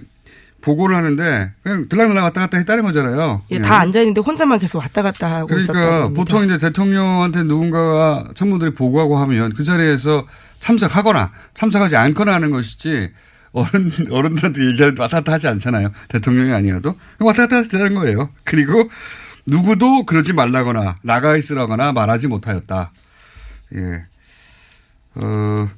[0.61, 3.43] 보고를 하는데 그냥 들락날락 왔다 갔다 했다는 거잖아요.
[3.53, 3.61] 예, 예.
[3.61, 6.09] 다 앉아 있는데 혼자만 계속 왔다 갔다 하고 그러니까 합니다.
[6.09, 10.27] 보통 이제 대통령한테 누군가가 참모들이 보고하고 하면 그 자리에서
[10.61, 13.13] 참석하거나 참석하지 않거나 하는 것이지
[13.53, 15.91] 어른, 어른들한테 얘기하는데 왔다 갔다 하지 않잖아요.
[16.09, 16.97] 대통령이 아니어도.
[17.21, 18.31] 왔다 갔다 했다는 거예요.
[18.45, 18.91] 그리고
[19.47, 22.91] 누구도 그러지 말라거나 나가 있으라거나 말하지 못하였다.
[23.77, 24.05] 예.
[25.15, 25.69] 어,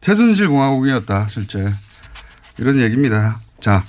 [0.00, 1.72] 최순실 공화국이었다, 실제.
[2.58, 3.40] 이런 얘기입니다.
[3.60, 3.84] 자.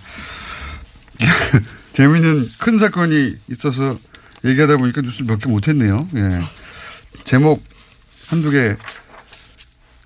[1.94, 3.98] 재미있는 큰 사건이 있어서
[4.46, 6.08] 얘기하다 보니까 뉴스를 몇 개 못했네요.
[6.16, 6.42] 예.
[7.24, 7.64] 제목
[8.28, 8.76] 한두 개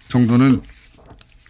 [0.08, 0.62] 정도는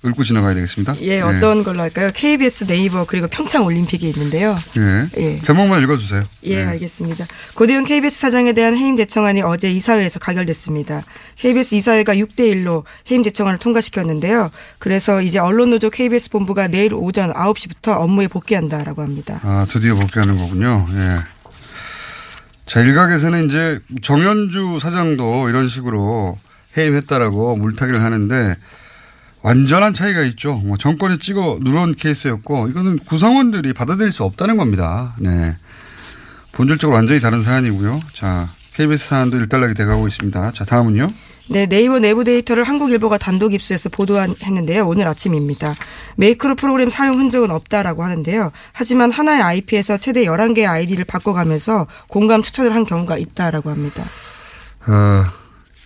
[0.03, 0.95] 읊고 지나가야 되겠습니다.
[1.01, 2.09] 예, 어떤 걸로 할까요?
[2.13, 4.57] KBS 네이버 그리고 평창 올림픽이 있는데요.
[4.77, 5.07] 예.
[5.17, 5.41] 예.
[5.41, 6.23] 제목만 읽어주세요.
[6.43, 6.65] 예, 네.
[6.65, 7.27] 알겠습니다.
[7.53, 11.03] 고대현 KBS 사장에 대한 해임 제청안이 어제 이사회에서 가결됐습니다.
[11.37, 14.49] KBS 이사회가 6대 1로 해임 제청안을 통과시켰는데요.
[14.79, 19.39] 그래서 이제 언론노조 KBS 본부가 내일 오전 9시부터 업무에 복귀한다라고 합니다.
[19.43, 20.87] 아, 드디어 복귀하는 거군요.
[20.93, 21.19] 예.
[22.65, 26.39] 자, 일각에서는 이제 정현주 사장도 이런 식으로
[26.75, 28.55] 해임했다라고 물타기를 하는데
[29.41, 30.55] 완전한 차이가 있죠.
[30.55, 35.15] 뭐 정권이 찍어 누른 케이스였고 이거는 구성원들이 받아들일 수 없다는 겁니다.
[35.17, 35.57] 네.
[36.51, 38.01] 본질적으로 완전히 다른 사안이고요.
[38.13, 40.51] 자, KBS 사안도 일단락이 돼가고 있습니다.
[40.51, 41.11] 자, 다음은요.
[41.49, 44.87] 네, 네이버 내부 데이터를 한국일보가 단독 입수해서 보도했는데요.
[44.87, 45.75] 오늘 아침입니다.
[46.15, 48.51] 매크로 프로그램 사용 흔적은 없다라고 하는데요.
[48.71, 54.03] 하지만 하나의 IP에서 최대 11개의 아이디를 바꿔가면서 공감 추천을 한 경우가 있다라고 합니다.
[54.87, 55.25] 어,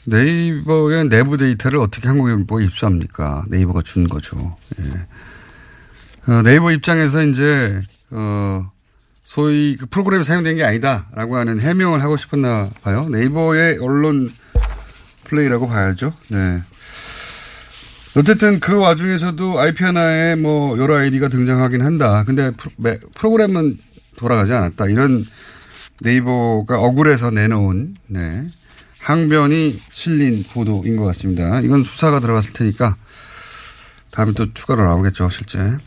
[0.07, 3.45] 네이버의 내부 데이터를 어떻게 한국 일보에 입수합니까?
[3.49, 4.55] 네이버가 준 거죠.
[4.79, 6.31] 예.
[6.31, 8.71] 어, 네이버 입장에서 이제, 어,
[9.23, 13.09] 소위 그 프로그램이 사용된 게 아니다라고 하는 해명을 하고 싶었나 봐요.
[13.09, 14.31] 네이버의 언론
[15.23, 16.13] 플레이라고 봐야죠.
[16.29, 16.61] 네.
[18.15, 22.23] 어쨌든 그 와중에서도 IP 하나에 뭐 여러 아이디가 등장하긴 한다.
[22.23, 22.51] 근데
[23.15, 23.77] 프로그램은
[24.15, 24.87] 돌아가지 않았다.
[24.87, 25.25] 이런
[26.01, 28.47] 네이버가 억울해서 내놓은 네.
[29.05, 31.61] 항변이 실린 보도인 것 같습니다.
[31.61, 32.95] 이건 수사가 들어갔을 테니까
[34.09, 35.77] 다음에 또 추가로 나오겠죠, 실제.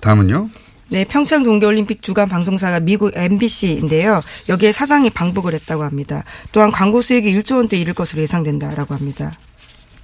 [0.00, 0.48] 다음은요?
[0.88, 4.22] 네, 평창 동계올림픽 주간 방송사가 미국 MBC인데요.
[4.48, 6.24] 여기에 사장이 방북을 했다고 합니다.
[6.52, 9.36] 또한 광고 수익이 1조 원대 이를 것으로 예상된다라고 합니다.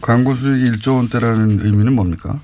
[0.03, 2.40] 광고 수익이 1조 원대라는 의미는 뭡니까?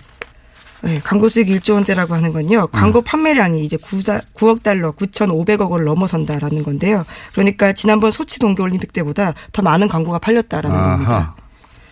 [0.82, 2.68] 네, 광고 수익이 1조 원대라고 하는 건요.
[2.68, 7.04] 광고 판매량이 이제 9억 달러, 9,500억 원을 넘어선다라는 건데요.
[7.32, 11.12] 그러니까 지난번 소치 동계올림픽 때보다 더 많은 광고가 팔렸다라는 겁니다.
[11.12, 11.34] 아하.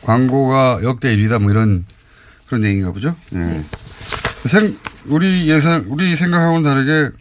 [0.02, 1.86] 광고가 역대 1위다 뭐 이런
[2.46, 3.16] 그런 얘기인가 보죠?
[3.30, 3.64] 네.
[4.44, 7.16] 생, 우리 예상, 우리 생각하고는 다르게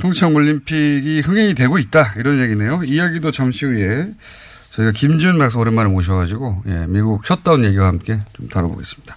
[0.00, 2.14] 평창 올림픽이 흥행이 되고 있다.
[2.16, 2.82] 이런 얘기네요.
[2.84, 4.12] 이야기도 잠시 후에
[4.70, 9.16] 저희가 김지윤 박사 오랜만에 모셔가지고, 예, 미국 셧다운 얘기와 함께 좀 다뤄보겠습니다.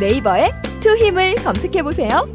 [0.00, 2.26] 네이버에 투 힘을 검색해 보세요.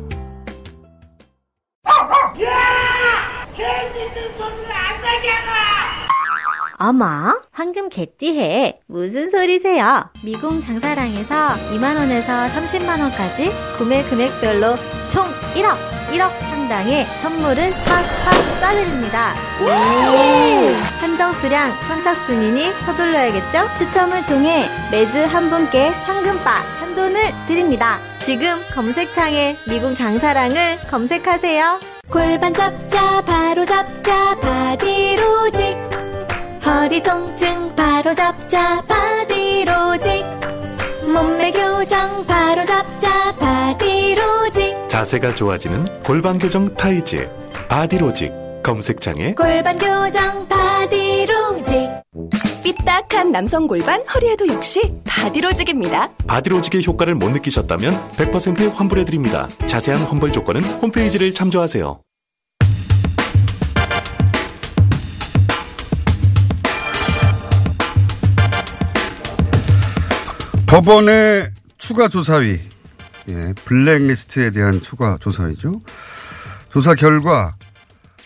[6.78, 7.06] 어머,
[7.52, 8.82] 황금 개띠해.
[8.86, 10.12] 무슨 소리세요?
[10.24, 14.76] 미궁 장사랑에서 2만원에서 30만원까지 구매 금액별로
[15.10, 15.26] 총
[15.56, 15.76] 1억,
[16.12, 19.34] 1억 상당의 선물을 팍팍 쏴드립니다.
[21.00, 23.70] 한정 수량 선착 순이니 서둘러야겠죠?
[23.78, 28.00] 추첨을 통해 매주 한 분께 황금바 한 돈을 드립니다.
[28.20, 31.80] 지금 검색창에 미궁 장사랑을 검색하세요.
[32.10, 35.78] 골반 잡자 바로 잡자 바디로직
[36.66, 40.26] 허리 통증 바로 잡자 바디로직
[41.14, 47.30] 몸매 교정 바로 잡자 바디로직 자세가 좋아지는 골반 교정 타이즈
[47.68, 48.32] 바디로직
[48.64, 51.90] 검색창에 골반 교정 바디로직
[52.64, 56.12] 삐딱한 남성 골반 허리에도 역시 바디로직입니다.
[56.28, 59.50] 바디로직의 효과를 못 느끼셨다면 100% 환불해드립니다.
[59.66, 62.00] 자세한 환불 조건은 홈페이지를 참조하세요.
[70.68, 72.62] 법원의 추가 조사위,
[73.30, 75.82] 예, 블랙리스트에 대한 추가 조사위죠.
[76.70, 77.54] 조사 결과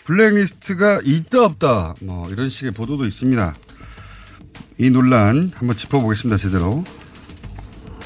[0.04, 3.54] 블랙리스트가 있다 없다 뭐 이런 식의 보도도 있습니다.
[4.78, 6.36] 이 논란 한번 짚어보겠습니다.
[6.36, 6.84] 제대로.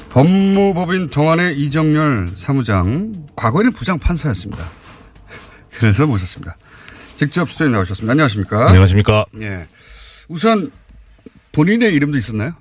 [0.09, 4.65] 법무법인 동안의 이정열 사무장 과거에는 부장 판사였습니다.
[5.77, 6.55] 그래서 모셨습니다.
[7.17, 8.11] 직접 수도에 나오셨습니다.
[8.11, 8.67] 안녕하십니까?
[8.69, 9.25] 안녕하십니까?
[9.41, 9.67] 예.
[10.27, 10.71] 우선
[11.51, 12.53] 본인의 이름도 있었나요?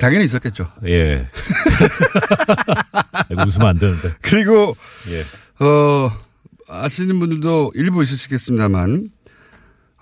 [0.00, 0.72] 당연히 있었겠죠.
[0.86, 1.26] 예.
[3.46, 4.14] 웃으면 안 되는데.
[4.22, 4.74] 그리고
[5.10, 5.64] 예.
[5.64, 6.10] 어
[6.68, 9.08] 아시는 분들도 일부 있으시겠습니다만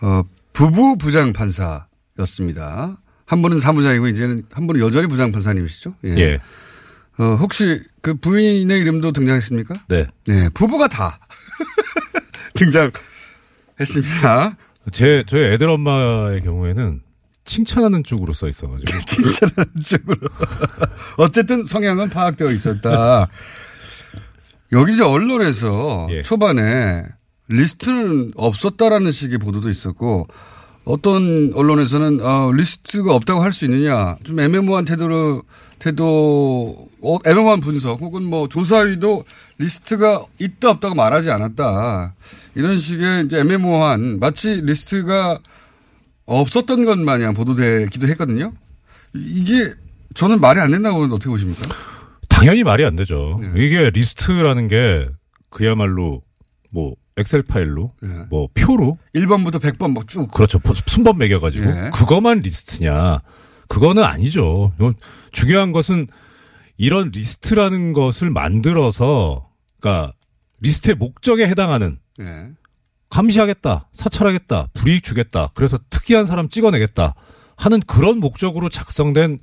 [0.01, 2.99] 어 부부 부장 판사였습니다.
[3.27, 5.95] 한 분은 사무장이고 이제는 한 분은 여전히 부장 판사님이시죠?
[6.05, 6.39] 예.
[7.19, 9.75] 어 혹시 그 부인의 이름도 등장했습니까?
[9.89, 10.07] 네.
[10.27, 11.19] 네, 부부가 다
[12.55, 14.57] 등장했습니다.
[14.93, 17.03] 제 저희 애들 엄마의 경우에는
[17.49, 18.99] 칭찬하는 쪽으로 써 있어가지고.
[19.07, 20.29] 칭찬하는 쪽으로.
[21.17, 23.29] 어쨌든 성향은 파악되어 있었다.
[24.73, 26.23] 여기 이제 언론에서 예.
[26.23, 27.05] 초반에
[27.49, 30.29] 리스트는 없었다라는 식의 보도도 있었고
[30.85, 35.43] 어떤 언론에서는 어, 리스트가 없다고 할 수 있느냐 좀 애매모호한 태도로
[35.79, 39.25] 태도 어, 애매모호한 분석 혹은 뭐 조사위도
[39.57, 42.15] 리스트가 있다 없다고 말하지 않았다
[42.55, 45.39] 이런 식의 이제 애매모호한 마치 리스트가
[46.37, 48.53] 없었던 것 마냥 보도되기도 했거든요.
[49.14, 49.73] 이게
[50.14, 51.62] 저는 말이 안 된다고 보는데 어떻게 보십니까?
[52.29, 53.38] 당연히 말이 안 되죠.
[53.41, 53.64] 네.
[53.64, 55.09] 이게 리스트라는 게
[55.51, 56.23] 그야말로
[56.71, 57.93] 뭐 엑셀 파일로
[58.29, 60.31] 뭐 표로 1번부터 100번 막 쭉.
[60.31, 60.59] 그렇죠.
[60.59, 61.91] 포- 순번 매겨 가지고 예.
[61.93, 63.21] 그거만 리스트냐?
[63.67, 64.73] 그거는 아니죠.
[65.33, 66.07] 중요한 것은
[66.77, 69.49] 이런 리스트라는 것을 만들어서
[69.81, 70.12] 그러니까
[70.61, 72.49] 리스트의 목적에 해당하는 네.
[73.11, 77.14] 감시하겠다, 사찰하겠다, 불이익 주겠다, 그래서 특이한 사람 찍어내겠다
[77.57, 79.38] 하는 그런 목적으로 작성된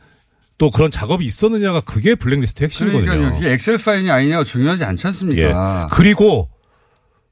[0.58, 3.06] 또 그런 작업이 있었느냐가 그게 블랙리스트 핵심이거든요.
[3.06, 3.38] 그러니까요.
[3.38, 5.42] 이게 엑셀 파일이 아니냐가 중요하지 않지 않습니까?
[5.42, 5.88] 예.
[5.92, 6.50] 그리고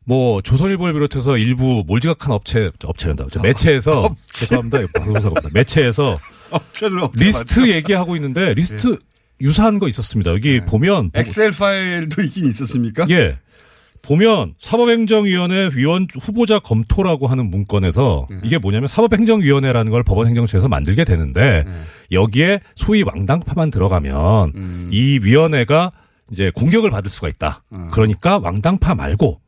[0.05, 3.27] 뭐 조선일보를 비롯해서 일부 몰지각한 업체 업체란다.
[3.31, 4.79] 저 매체에서 죄송합니다.
[4.79, 5.49] 이거 방송사가 없다.
[5.53, 6.15] 매체에서
[6.49, 7.71] 업체를 업체 리스트 맞죠?
[7.71, 8.97] 얘기하고 있는데 리스트
[9.39, 10.31] 유사한 거 있었습니다.
[10.31, 13.05] 여기 보면 엑셀 파일도 있긴 있었습니까?
[13.09, 13.39] 예.
[14.03, 21.63] 보면 사법행정위원회 위원 후보자 검토라고 하는 문건에서 이게 뭐냐면 사법행정위원회라는 걸 법원행정처에서 만들게 되는데
[22.11, 24.53] 여기에 소위 왕당파만 들어가면
[24.91, 25.91] 이 위원회가
[26.31, 27.63] 이제 공격을 받을 수가 있다.
[27.91, 29.39] 그러니까 왕당파 말고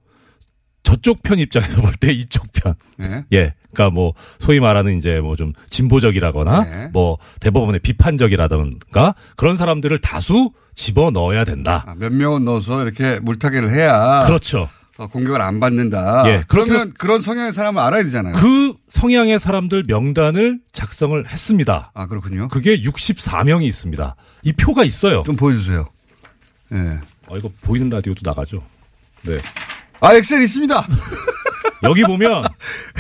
[0.85, 2.75] 저쪽 편 입장에서 볼 때 이쪽 편.
[2.97, 3.25] 네.
[3.33, 3.53] 예.
[3.73, 6.89] 그러니까 뭐 소위 말하는 이제 뭐 좀 진보적이라거나 네.
[6.93, 11.83] 뭐 대법원의 비판적이라든가 그런 사람들을 다수 집어 넣어야 된다.
[11.87, 14.23] 아, 몇 명은 넣어서 이렇게 물타기를 해야.
[14.25, 14.69] 그렇죠.
[14.97, 16.23] 어, 공격을 안 받는다.
[16.27, 18.33] 예, 그러면 그런 성향의 사람을 알아야 되잖아요.
[18.33, 21.91] 그 성향의 사람들 명단을 작성을 했습니다.
[21.93, 22.47] 아, 그렇군요.
[22.47, 24.15] 그게 64명이 있습니다.
[24.43, 25.23] 이 표가 있어요.
[25.25, 25.85] 좀 보여 주세요.
[26.71, 26.99] 예.
[27.27, 28.61] 어, 이거 보이는 라디오도 나가죠.
[29.23, 29.37] 네.
[30.05, 30.87] 아, 엑셀 있습니다.
[31.83, 32.43] 여기 보면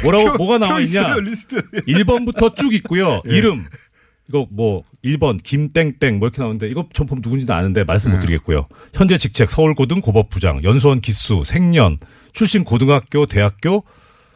[0.03, 1.01] 뭐라고 표- 뭐가 나와 표 있냐?
[1.01, 1.61] 있어요, 리스트.
[1.87, 3.21] 1번부터 쭉 있고요.
[3.29, 3.35] 예.
[3.37, 3.65] 이름
[4.27, 8.17] 이거 뭐 1번 김땡땡 뭐 이렇게 나오는데 이거 전 보면 누군지는 아는데 말씀 네.
[8.17, 8.67] 못 드리겠고요.
[8.93, 11.97] 현재 직책 서울고등 고법부장, 연수원 기수, 생년,
[12.33, 13.83] 출신 고등학교, 대학교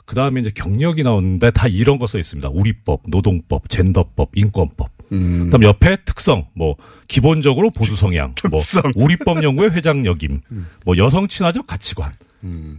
[0.06, 2.50] 그 다음에 이제 경력이 나오는데 다 이런 거 써 있습니다.
[2.50, 4.90] 우리법, 노동법, 젠더법, 인권법.
[5.12, 5.46] 음.
[5.46, 6.76] 그다음 옆에 특성, 뭐
[7.08, 8.60] 기본적으로 보수 성향, 뭐
[8.96, 10.68] 우리법 연구회 회장 역임, 음.
[10.86, 12.14] 뭐 여성 친화적 가치관.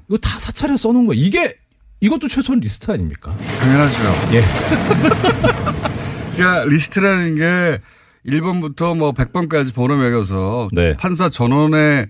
[0.09, 1.15] 이거 다 사찰에 써놓은 거.
[1.15, 1.57] 이게
[2.01, 3.37] 이것도 최소한 리스트 아닙니까?
[3.59, 3.99] 당연하죠.
[4.35, 4.43] 예.
[6.35, 7.81] 그러니까 리스트라는 게
[8.27, 10.97] 1번부터 뭐 100번까지 번호 매겨서 네.
[10.97, 12.09] 판사 전원의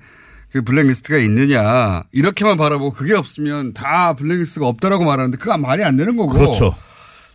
[0.53, 6.17] 그 블랙리스트가 있느냐 이렇게만 바라보고 그게 없으면 다 블랙리스트가 없다라고 말하는데 그거 말이 안 되는
[6.17, 6.75] 거고 그렇죠.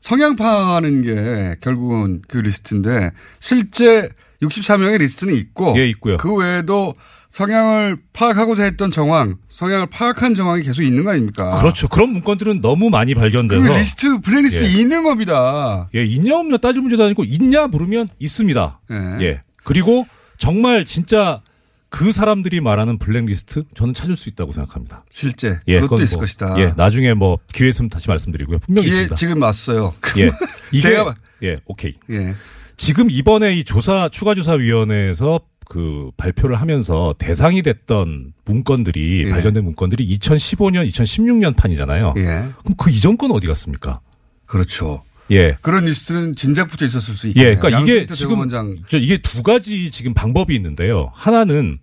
[0.02, 4.10] 성향 파악하는 게 결국은 그 리스트인데 실제
[4.42, 6.18] 64명의 리스트는 있고 예, 있고요.
[6.18, 6.96] 그 외에도
[7.30, 11.60] 성향을 파악하고자 했던 정황, 성향을 파악한 정황이 계속 있는 거 아닙니까?
[11.60, 11.88] 그렇죠.
[11.88, 14.70] 그런 문건들은 너무 많이 그 발견돼서 리스트 블랙리스트 예.
[14.72, 15.88] 있는 겁니다.
[15.96, 18.80] 예, 있냐 없냐 따질 문제도 아니고 있냐 물으면 있습니다.
[18.92, 19.26] 예.
[19.26, 19.42] 예.
[19.64, 20.06] 그리고
[20.38, 21.42] 정말 진짜
[21.90, 25.06] 그 사람들이 말하는 블랙리스트 저는 찾을 수 있다고 생각합니다.
[25.12, 26.56] 실제 예, 그것도 있을 뭐, 것이다.
[26.60, 28.60] 예, 나중에 뭐 기회 있으면 다시 말씀드리고요.
[28.60, 29.16] 분명히 있습니다.
[29.16, 29.94] 지금 왔어요.
[30.18, 30.30] 예.
[30.72, 31.94] 이게 제가- 예, 오케이.
[32.12, 32.34] 예.
[32.78, 39.30] 지금 이번에 이 조사 추가 조사 위원회에서 그 발표를 하면서 대상이 됐던 문건들이 예.
[39.32, 42.14] 발견된 문건들이 2015년, 2016년 판이잖아요.
[42.18, 42.24] 예.
[42.24, 44.00] 그럼 그 이전 건 어디 갔습니까?
[44.46, 45.04] 그렇죠.
[45.32, 45.56] 예.
[45.62, 47.52] 그런 리스트는 진작부터 있었을 수 있겠네요.
[47.52, 48.48] 예, 그러니까 이게 지금
[48.88, 51.10] 저 이게 두 가지 지금 방법이 있는데요.
[51.14, 51.80] 하나는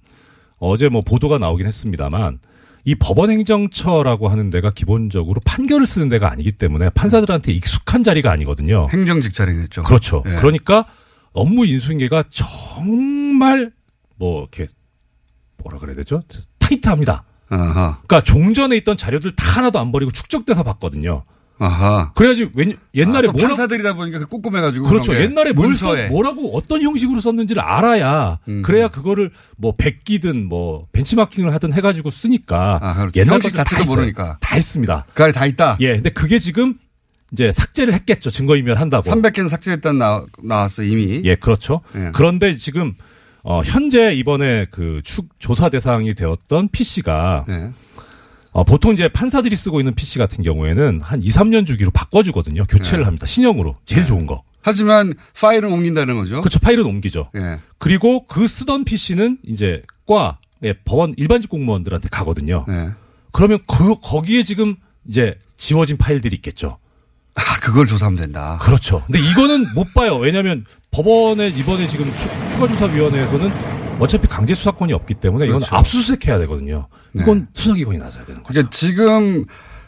[0.58, 2.38] 어제 뭐 보도가 나오긴 했습니다만
[2.84, 8.88] 이 법원행정처라고 하는 데가 기본적으로 판결을 쓰는 데가 아니기 때문에 판사들한테 익숙한 자리가 아니거든요.
[8.90, 9.84] 행정직 자리겠죠.
[9.84, 10.24] 그렇죠.
[10.26, 10.36] 예.
[10.36, 10.86] 그러니까
[11.32, 13.70] 업무 인수인계가 정말
[14.16, 14.66] 뭐 이렇게
[15.58, 16.22] 뭐라 그래야 되죠?
[16.58, 17.24] 타이트합니다.
[17.48, 17.98] 아하.
[18.06, 21.24] 그러니까 종전에 있던 자료들 다 하나도 안 버리고 축적돼서 봤거든요.
[21.64, 22.12] 아하.
[22.14, 25.14] 그래야지 웬 옛날에 아, 또 뭐라 판사들이다 보니까 그 꼼꼼해가지고 그렇죠.
[25.14, 28.62] 옛날에 뭘 써, 뭐라고 어떤 형식으로 썼는지를 알아야 음.
[28.62, 33.20] 그래야 그거를 뭐 백기든 뭐 벤치마킹을 하든 해가지고 쓰니까 아, 그렇죠.
[33.20, 33.84] 옛날 형식 자체도.
[33.84, 34.38] 모르니까.
[34.40, 35.06] 다 했습니다.
[35.14, 35.76] 그 안에 다 있다.
[35.80, 36.74] 예, 근데 그게 지금
[37.32, 38.30] 이제 삭제를 했겠죠.
[38.30, 39.08] 증거인멸 한다고.
[39.10, 41.22] 300개는 삭제했다는 나, 나왔어 이미.
[41.24, 41.80] 예, 그렇죠.
[41.96, 42.10] 예.
[42.12, 42.94] 그런데 지금
[43.44, 47.70] 어 현재 이번에 그 추, 조사 대상이 되었던 PC가 예.
[48.52, 52.64] 어, 보통 이제 판사들이 쓰고 있는 PC 같은 경우에는 한 2, 3년 주기로 바꿔주거든요.
[52.68, 53.04] 교체를 네.
[53.04, 53.26] 합니다.
[53.26, 53.76] 신형으로.
[53.86, 54.42] 제일 좋은 거.
[54.60, 56.40] 하지만 파일은 옮긴다는 거죠.
[56.40, 56.58] 그렇죠.
[56.60, 57.30] 파일은 옮기죠.
[57.36, 57.58] 예.
[57.78, 62.64] 그리고 그 쓰던 PC는 이제 과 예, 법원 일반직 공무원들한테 가거든요.
[62.68, 62.90] 예.
[63.32, 64.76] 그러면 그 거기에 지금
[65.08, 66.78] 이제 지워진 파일들이 있겠죠.
[67.34, 68.58] 아 그걸 조사하면 된다.
[68.60, 69.02] 그렇죠.
[69.06, 70.16] 근데 이거는 못 봐요.
[70.16, 75.76] 왜냐하면 법원에 이번에 지금 추- 추가조사위원회에서는 어차피 강제 수사권이 없기 때문에 이건 그렇죠.
[75.76, 76.88] 압수수색해야 되거든요.
[77.14, 78.52] 이건 수사기관이 나서야 되는 거죠.
[78.52, 79.44] 그러니까 지금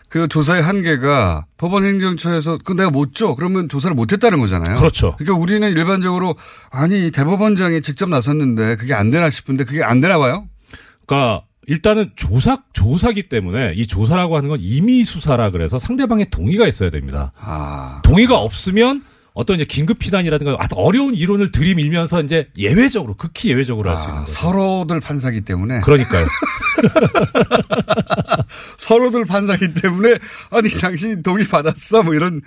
[0.08, 3.34] 그 조사의 한계가 법원 행정처에서 그 내가 못 줘.
[3.34, 4.76] 그러면 조사를 못 했다는 거잖아요.
[4.76, 5.16] 그렇죠.
[5.18, 6.36] 그러니까 우리는 일반적으로
[6.70, 10.46] 아니 대법원장이 직접 나섰는데 그게 안 되나 싶은데 그게 안 되나 봐요.
[11.06, 16.90] 그러니까 일단은 조사 조사기 때문에 이 조사라고 하는 건 임의 수사라 그래서 상대방의 동의가 있어야
[16.90, 17.32] 됩니다.
[17.40, 18.00] 아.
[18.04, 19.02] 동의가 없으면
[19.34, 24.16] 어떤 이제 긴급 피난이라든가 아주 어려운 이론을 들이밀면서 이제 예외적으로 극히 예외적으로 할 수 있는
[24.18, 24.32] 아, 거죠.
[24.32, 26.26] 서로들 판사기 때문에 그러니까요.
[28.78, 30.14] 서로들 판사기 때문에
[30.50, 32.40] 아니 당신 동의 받았어 뭐 이런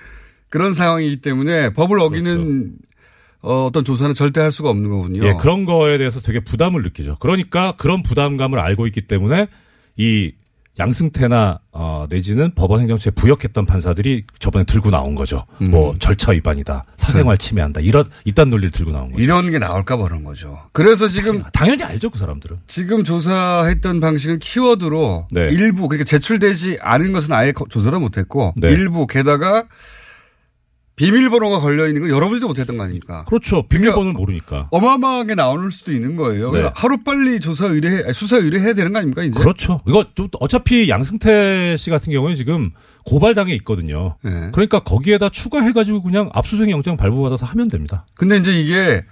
[0.50, 2.72] 그런 상황이기 때문에 법을 어기는
[3.42, 5.20] 어, 어떤 조사는 절대 할 수가 없는 거군요.
[5.20, 5.38] 그렇죠.
[5.38, 7.18] 예, 그런 거에 대해서 되게 부담을 느끼죠.
[7.20, 9.48] 그러니까 그런 부담감을 알고 있기 때문에
[9.98, 10.32] 이
[10.80, 15.46] 양승태나 어, 내지는 법원 행정처에 부역했던 판사들이 저번에 들고 나온 거죠.
[15.62, 15.72] 음.
[15.72, 19.24] 뭐 절차 위반이다, 사생활 침해한다 이런 이딴 논리를 들고 나온 거죠.
[19.24, 20.60] 이런 게 나올까 봐 그런 거죠.
[20.72, 22.58] 그래서 지금 당연히 알죠 그 사람들은.
[22.68, 25.42] 지금 조사했던 방식은 키워드로 네.
[25.52, 28.70] 일부 그러니까 제출되지 않은 것은 아예 거- 조사도 못했고 네.
[28.70, 29.66] 일부 게다가
[30.98, 33.24] 비밀번호가 걸려 있는 건 열어보지도 못했던 거 아닙니까?
[33.26, 33.68] 그렇죠.
[33.68, 34.68] 비밀번호를 모르니까.
[34.72, 36.52] 어마어마하게 나올 수도 있는 거예요.
[36.52, 36.72] 네.
[36.74, 39.40] 하루 빨리 조사 의뢰, 수사 의뢰해야 되는 거 아닙니까 이제?
[39.40, 39.80] 그렇죠.
[39.88, 42.72] 이거 또 어차피 양승태 씨 같은 경우는 지금
[43.06, 44.18] 고발당해 있거든요.
[44.24, 44.50] 네.
[44.52, 48.08] 그러니까 거기에다 추가해가지고 그냥 압수수색 영장 발부받아서 하면 됩니다.
[48.16, 49.06] 근데 이제 이게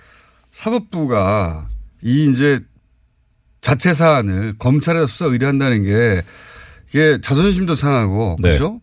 [0.50, 1.68] 사법부가
[2.04, 2.58] 이 이제
[3.62, 6.24] 자체 사안을 검찰에 수사 의뢰한다는 게
[6.90, 8.50] 이게 자존심도 상하고 네.
[8.50, 8.82] 그렇죠?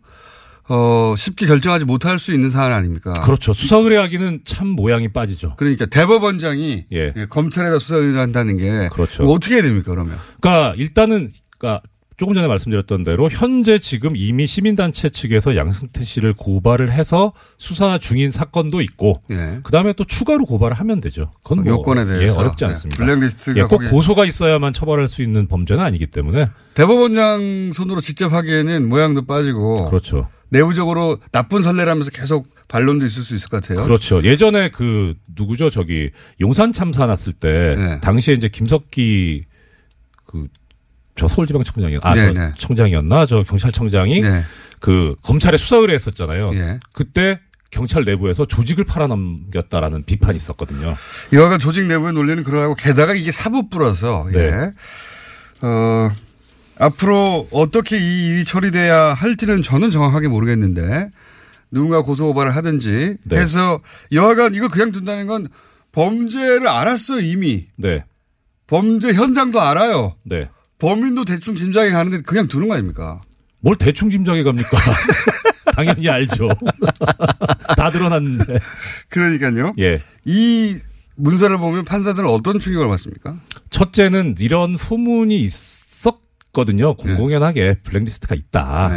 [0.68, 3.12] 어 쉽게 결정하지 못할 수 있는 사안 아닙니까?
[3.20, 3.52] 그렇죠.
[3.52, 5.54] 수사 의뢰하기는 참 모양이 빠지죠.
[5.56, 7.12] 그러니까 대법원장이 예.
[7.16, 9.24] 예, 검찰에다 수사 의뢰한다는 게 그렇죠.
[9.24, 10.16] 뭐 어떻게 해야 됩니까 그러면?
[10.40, 11.82] 그러니까 일단은 그러니까
[12.16, 18.30] 조금 전에 말씀드렸던 대로 현재 지금 이미 시민단체 측에서 양승태 씨를 고발을 해서 수사 중인
[18.30, 19.58] 사건도 있고 예.
[19.64, 21.32] 그다음에 또 추가로 고발을 하면 되죠.
[21.42, 22.68] 그건 뭐 요건에 대해서 예, 어렵지 네.
[22.68, 23.04] 않습니다.
[23.04, 28.88] 블랙리스트가 예, 꼭 고소가 있어야만 처벌할 수 있는 범죄는 아니기 때문에 대법원장 손으로 직접 하기에는
[28.88, 30.28] 모양도 빠지고 그렇죠.
[30.52, 33.84] 내부적으로 나쁜 선례라면서 계속 반론도 있을 수 있을 것 같아요.
[33.84, 34.22] 그렇죠.
[34.22, 35.70] 예전에 그 누구죠?
[35.70, 38.00] 저기 용산 참사 났을 때 네.
[38.00, 39.46] 당시에 이제 김석기
[40.26, 40.46] 그
[41.14, 42.52] 저 서울지방청장이었 아, 네, 저 네.
[42.58, 44.42] 청장이었나 저 경찰청장이 네.
[44.80, 46.50] 그 검찰에 수사 의뢰했었잖아요.
[46.54, 46.80] 예.
[46.92, 47.38] 그때
[47.70, 50.94] 경찰 내부에서 조직을 팔아넘겼다라는 비판이 있었거든요.
[51.32, 54.40] 여하간 조직 내부의 논리는 그러하고 게다가 이게 사법부라서 네.
[54.40, 54.72] 예.
[55.66, 56.10] 어,
[56.78, 61.10] 앞으로 어떻게 이 일이 처리돼야 할지는 저는 정확하게 모르겠는데
[61.70, 63.36] 누군가 고소 고발을 하든지 네.
[63.36, 63.80] 해서
[64.12, 65.48] 여하간 이거 그냥 둔다는 건
[65.92, 68.04] 범죄를 알았어 이미 네.
[68.66, 70.16] 범죄 현장도 알아요.
[70.22, 70.48] 네.
[70.78, 73.20] 범인도 대충 짐작이 가는데 그냥 두는 거 아닙니까?
[73.60, 74.70] 뭘 대충 짐작해 갑니까?
[75.76, 76.48] 당연히 알죠.
[77.76, 78.58] 다 드러났는데.
[79.08, 79.74] 그러니까요.
[79.78, 79.98] 예.
[80.24, 80.76] 이
[81.16, 83.36] 문서를 보면 판사들은 어떤 충격을 받습니까?
[83.70, 85.50] 첫째는 이런 소문이 있
[86.56, 86.94] 었거든요.
[86.94, 87.08] 네.
[87.14, 88.90] 공공연하게 블랙리스트가 있다.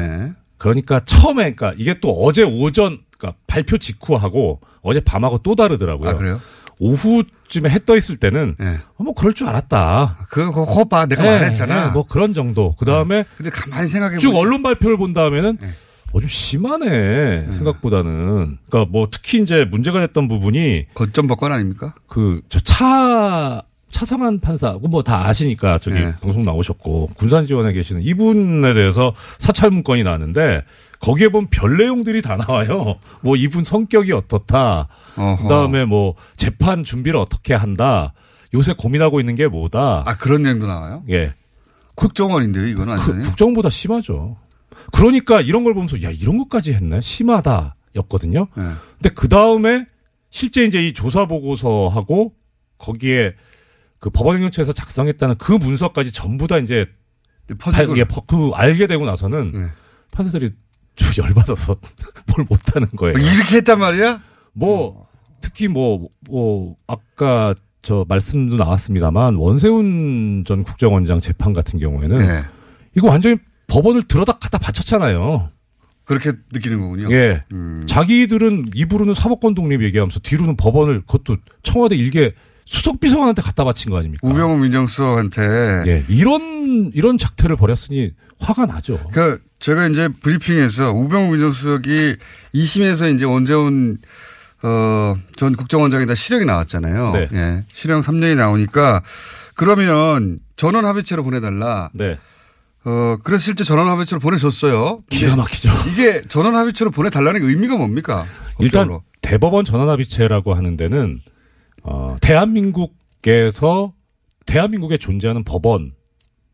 [0.58, 6.10] 그러니까 처음에, 그러니까 이게 또 어제 오전, 그러니까 발표 직후하고 어제 밤하고 또 다르더라고요.
[6.10, 6.40] 아, 그래요?
[6.80, 8.56] 오후쯤에 해 떠 있을 때는
[8.98, 10.28] 어, 뭐 그럴 줄 알았다.
[10.30, 11.92] 그거 그거 봐 내가 말했잖아.
[11.92, 12.76] 뭐 그런 정도.
[12.78, 15.68] 그 다음에 근데 가만히 생각해 쭉 보니까 언론 발표를 본 다음에는 네.
[16.12, 18.58] 어, 좀 심하네 생각보다는.
[18.70, 21.94] 그러니까 뭐 특히 이제 문제가 됐던 부분이 거점 법관 아닙니까?
[22.08, 23.62] 그 저 차
[23.96, 26.14] 차성한 판사 뭐다 아시니까 저기 네.
[26.20, 30.64] 방송 나오셨고 군산 지원에 계시는 이분에 대해서 사찰 문건이 나왔는데
[31.00, 32.98] 거기에 보면 별 내용들이 다 나와요.
[33.22, 34.90] 뭐 이분 성격이 어떻다.
[35.16, 35.44] 어허.
[35.44, 38.12] 그다음에 뭐 재판 준비를 어떻게 한다.
[38.54, 40.04] 요새 고민하고 있는 게 뭐다.
[40.06, 41.04] 아 그런 내용도 나와요?
[41.10, 41.34] 예.
[41.96, 43.22] 국정원인데요, 이건 완전히.
[43.22, 44.36] 그 국정보다 심하죠.
[44.92, 48.48] 그러니까 이런 걸 보면서 야 이런 것까지 했네 심하다였거든요.
[48.58, 48.64] 네.
[48.98, 49.86] 근데 그 다음에
[50.32, 52.34] 실제 이제 이 조사 보고서하고
[52.78, 53.32] 거기에
[54.00, 56.86] 그 법원행정처에서 작성했다는 그 문서까지 전부 다 이제
[57.60, 57.88] 퍼지고.
[57.88, 59.68] 발- 예, 퍼- 그 알게 되고 나서는 네.
[60.12, 60.50] 판사들이
[60.96, 61.76] 좀 열받아서
[62.36, 63.18] 뭘 못하는 거예요.
[63.18, 64.22] 이렇게 했단 말이야?
[64.54, 65.08] 뭐
[65.42, 72.44] 특히 뭐 뭐 아까 저 말씀도 나왔습니다만 원세훈 전 국정원장 재판 같은 경우에는 네.
[72.96, 73.38] 이거 완전히
[73.68, 75.50] 법원을 들어다 갖다 바쳤잖아요.
[76.04, 77.12] 그렇게 느끼는 거군요.
[77.12, 77.44] 예.
[77.52, 77.86] 음.
[77.88, 82.34] 자기들은 입으로는 사법권 독립 얘기하면서 뒤로는 법원을 그것도 청와대 일개
[82.66, 84.28] 수석 비서관한테 갖다 바친 거 아닙니까?
[84.28, 85.84] 우병우 민정수석한테.
[85.88, 86.04] 예.
[86.08, 89.00] 이런 이런 작태를 벌였으니 화가 나죠.
[89.12, 92.16] 그러니까 제가 이제 브리핑에서 우병우 민정수석이
[92.54, 94.00] 2심에서 이제 원재훈
[94.64, 97.12] 어, 전 국정원장에다 실형이 나왔잖아요.
[97.12, 97.28] 네.
[97.34, 97.64] 예.
[97.72, 99.04] 실형 3년이 나오니까
[99.54, 101.90] 그러면 전원 합의체로 보내달라.
[101.94, 102.18] 네.
[102.84, 105.04] 어, 그래서 실제 전원 합의체로 보내줬어요.
[105.10, 105.70] 기가 막히죠.
[105.92, 108.26] 이게 전원 합의체로 보내달라는 게 의미가 뭡니까?
[108.60, 109.04] 일단 법적으로.
[109.22, 111.20] 대법원 전환합의체라고 하는 데는
[111.88, 113.94] 어, 대한민국에서
[114.46, 115.94] 대한민국에 존재하는 법원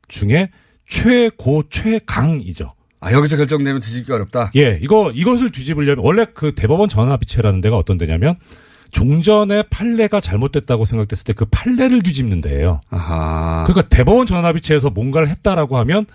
[0.07, 0.49] 중에
[0.87, 2.73] 최고 최강이죠.
[2.99, 4.51] 아, 여기서 결정되면 뒤집기 어렵다?
[4.55, 8.35] 예, 이거, 이것을 뒤집으려면, 원래 그 대법원 전합의체라는 데가 어떤 데냐면,
[8.91, 12.81] 종전의 판례가 잘못됐다고 생각됐을 때 그 판례를 뒤집는 데예요.
[12.89, 13.63] 아하.
[13.65, 16.05] 그러니까 대법원 전합의체에서 뭔가를 했다라고 하면,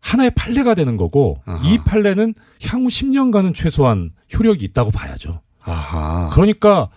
[0.00, 2.34] 하나의 판례가 되는 거고, 이 판례는
[2.66, 5.42] 향후 10년간은 최소한 효력이 있다고 봐야죠.
[5.62, 6.30] 아하.
[6.32, 6.88] 그러니까,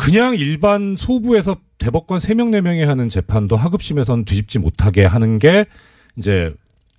[0.00, 5.66] 그냥 일반 소부에서 대법관 3명, 4명이 하는 재판도 하급심에서는 뒤집지 못하게 하는 게,
[6.16, 6.54] 이제,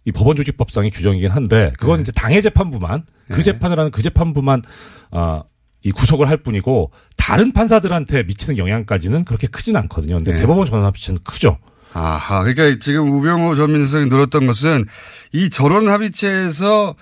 [0.06, 2.02] 이 법원 조직법상의 규정이긴 한데 그건 네.
[2.02, 4.64] 이제 당해 재판부만 그 재판을 하는 그 재판부만
[5.12, 5.44] 아,
[5.84, 10.18] 이 구속을 할 뿐이고 다른 판사들한테 미치는 영향까지는 그렇게 크진 않거든요.
[10.18, 10.38] 근데 네.
[10.38, 11.58] 대법원 전환합의체는 크죠.
[11.94, 12.42] 아하.
[12.42, 14.86] 그러니까 지금 우병우 전 민수석이 늘었던 것은
[15.34, 16.96] 이 전원 합의체에서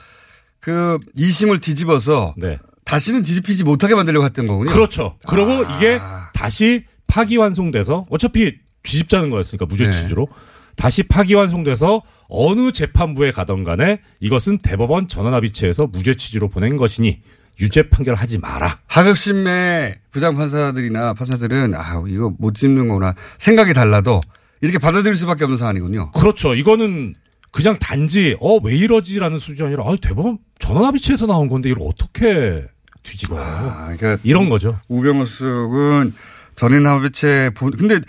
[0.59, 2.33] 그 2심을 뒤집어서
[2.89, 4.69] 다시는 뒤집히지 못하게 만들려고 했던 거군요.
[4.69, 4.73] 네.
[4.73, 5.15] 그렇죠.
[5.27, 5.77] 그리고 아.
[5.77, 5.99] 이게
[6.33, 9.91] 다시 파기환송돼서 어차피 뒤집자는 거였으니까 무죄 네.
[9.91, 10.27] 취지로
[10.75, 17.21] 다시 파기환송돼서 어느 재판부에 가던 간에 이것은 대법원 전원합의체에서 무죄 취지로 보낸 것이니
[17.59, 18.79] 유죄 판결하지 마라.
[18.87, 23.13] 하급심의 부장 판사들이나 판사들은 아, 이거 못 짚는구나.
[23.37, 24.21] 생각이 달라도
[24.61, 26.11] 이렇게 받아들일 수밖에 없는 상황이군요.
[26.11, 26.55] 그렇죠.
[26.55, 27.13] 이거는
[27.51, 32.65] 그냥 단지 어 왜 이러지라는 수준이 아니라 아 대법원 전원합의체에서 나온 건데 이걸 어떻게
[33.03, 33.41] 뒤집어요?
[33.41, 34.79] 아, 그러니까 이런 거죠.
[34.87, 36.13] 우병우 수석은
[36.55, 37.99] 전원 합의체 보, 근데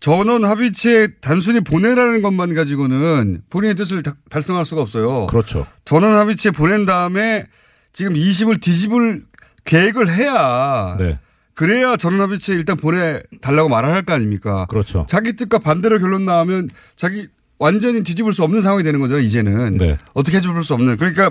[0.00, 5.26] 전원 합의체 단순히 보내라는 것만 가지고는 본인의 뜻을 다- 달성할 수가 없어요.
[5.26, 5.66] 그렇죠.
[5.84, 7.46] 전원 합의체 보낸 다음에
[7.92, 9.22] 지금 20을 뒤집을
[9.64, 11.18] 계획을 해야 네.
[11.54, 14.66] 그래야 전원 합의체 일단 보내달라고 말을 할 거 아닙니까?
[14.66, 15.06] 그렇죠.
[15.08, 19.76] 자기 뜻과 반대로 결론 나오면 자기 완전히 뒤집을 수 없는 상황이 되는 거잖아요, 이제는.
[19.76, 19.98] 네.
[20.14, 20.96] 어떻게 해줄 수 없는.
[20.96, 21.30] 그러니까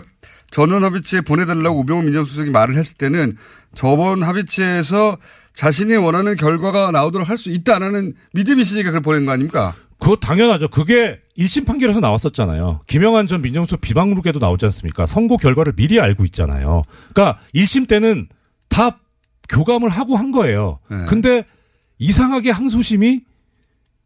[0.51, 3.37] 전원 합의체에 보내달라고 우병우 민정수석이 말을 했을 때는
[3.73, 5.17] 저번 합의체에서
[5.53, 9.73] 자신이 원하는 결과가 나오도록 할 수 있다 안 하는 믿음이 있으니까 그걸 보낸 거 아닙니까?
[9.97, 10.67] 그거 당연하죠.
[10.67, 12.81] 그게 1심 판결에서 나왔었잖아요.
[12.87, 15.05] 김영환 전 민정수석 비방록에도 나오지 않습니까?
[15.05, 16.81] 선고 결과를 미리 알고 있잖아요.
[17.13, 18.27] 그러니까 1심 때는
[18.67, 18.99] 다
[19.49, 20.79] 교감을 하고 한 거예요.
[20.89, 21.05] 네.
[21.07, 21.45] 근데
[21.99, 23.21] 이상하게 항소심이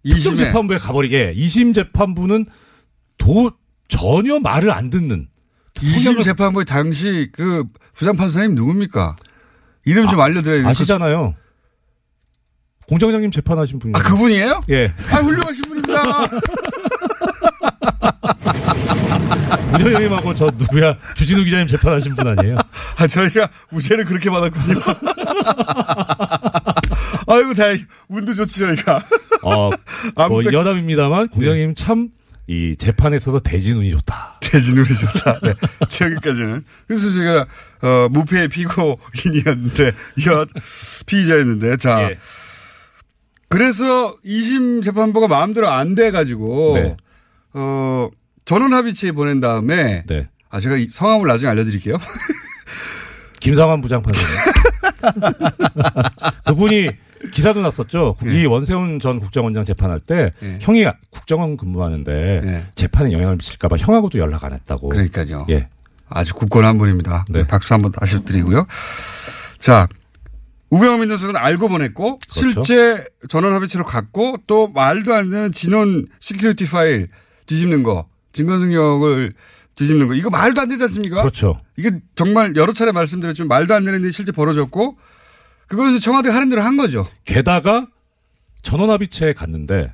[0.04, 0.36] 특정 이심에.
[0.48, 2.46] 재판부에 가버리게 2심 재판부는
[3.18, 3.52] 도
[3.88, 5.28] 전혀 말을 안 듣는
[5.82, 9.16] 이심 재판부의 당시 그 부장 판사님 누굽니까?
[9.86, 10.68] 이름 좀 알려드려야 돼요.
[10.70, 11.34] 아시잖아요.
[12.88, 13.94] 공장장님 재판하신 분이.
[13.96, 14.64] 아, 그분이에요?
[14.70, 14.94] 예.
[15.12, 16.04] 아, 훌륭하신 분입니다.
[19.72, 22.58] 문효영님하고 저 누구야 주진우 기자님 재판하신 분 아니에요?
[22.98, 24.80] 아, 저희가 무죄를 그렇게 받았군요.
[27.28, 29.04] 아이고, 다행 운도 좋지, 저희가.
[29.44, 29.70] 어,
[30.16, 32.10] 안뭐 뺏- 여담입니다만 공장님 참
[32.48, 34.40] 이 재판에 있어서 대진운이 좋다.
[34.42, 35.40] 대진운이 좋다.
[35.42, 35.54] 네.
[36.06, 36.64] 여기까지는.
[36.88, 37.48] 그래서 제가,
[37.82, 39.92] 어, 무패의 피고인이었는데,
[40.28, 40.46] 여,
[41.08, 42.04] 피의자였는데, 자.
[42.12, 42.20] 예.
[43.48, 46.98] 그래서 2심 재판부가 마음대로 안 돼가지고, 네.
[47.54, 48.10] 어,
[48.44, 50.30] 전원 합의체에 보낸 다음에, 네.
[50.50, 51.98] 아, 제가 이 성함을 나중에 알려드릴게요.
[53.42, 54.30] 김상환 부장판사님.
[56.46, 56.92] 그분이
[57.32, 58.16] 기사도 났었죠.
[58.24, 58.42] 네.
[58.42, 60.60] 이 원세훈 전 국정원장 재판할 때 예.
[60.62, 62.64] 형이 국정원 근무하는데 예.
[62.76, 64.90] 재판에 영향을 미칠까봐 형하고도 연락 안 했다고.
[64.90, 65.46] 그러니까요.
[65.50, 65.68] 예.
[66.08, 67.26] 아주 굳건한 분입니다.
[67.30, 67.46] 네.
[67.48, 68.68] 박수 한번 다시 드리고요.
[69.60, 69.88] 자,
[70.70, 72.64] 우병우 민정수석은 알고 보냈고 그렇죠.
[72.64, 77.10] 실제 전원 합의체로 갔고 또 말도 안 되는 지논 security 파일
[77.46, 79.34] 뒤집는 거, 증거 능력을
[79.76, 81.22] 뒤집는 거 이거 말도 안 되지 않습니까?
[81.22, 81.58] 그렇죠.
[81.78, 84.98] 이게 정말 여러 차례 말씀드렸지만 말도 안 되는 일이 실제 벌어졌고
[85.68, 87.06] 그거는 청와대가 하는 대로 한 거죠.
[87.26, 87.88] 게다가
[88.62, 89.94] 전원합의체에 갔는데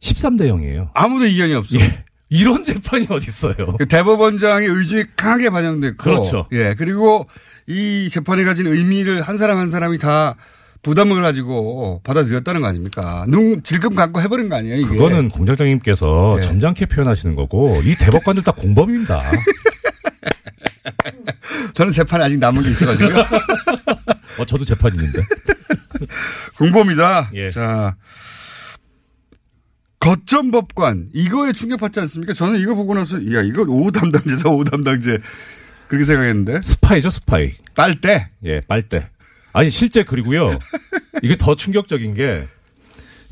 [0.00, 0.90] 13대 0이에요.
[0.94, 1.76] 아무도 이견이 없어.
[2.30, 3.76] 이런 재판이 어딨어요.
[3.78, 5.96] 그 대법원장의 의중이 강하게 반영됐고.
[5.96, 6.46] 그렇죠.
[6.52, 6.74] 예.
[6.76, 7.26] 그리고
[7.66, 10.36] 이 재판이 가진 의미를 한 사람 한 사람이 다
[10.82, 13.24] 부담을 가지고 받아들였다는 거 아닙니까?
[13.28, 14.88] 눈 질끔 갖고 해버린 거 아니에요, 이게.
[14.88, 16.46] 그거는 공장장님께서 네.
[16.46, 19.22] 점잖게 표현하시는 거고 이 대법관들 다 공범입니다.
[21.74, 23.16] 저는 재판이 아직 남은 게 있어가지고요.
[24.38, 25.22] 어, 저도 재판 있는데.
[26.58, 27.30] 공범이다.
[27.34, 27.50] 예.
[27.50, 27.96] 자.
[30.00, 31.10] 거점 법관.
[31.12, 32.32] 이거에 충격받지 않습니까?
[32.32, 35.18] 저는 이거 보고 나서, 야, 이거 오호 담당제다, 오호 담당제.
[35.88, 36.62] 그렇게 생각했는데.
[36.62, 37.52] 스파이죠, 스파이.
[37.74, 38.28] 빨대.
[38.44, 39.08] 예, 빨대.
[39.52, 40.58] 아니 실제 그리고요.
[41.22, 42.46] 이게 더 충격적인 게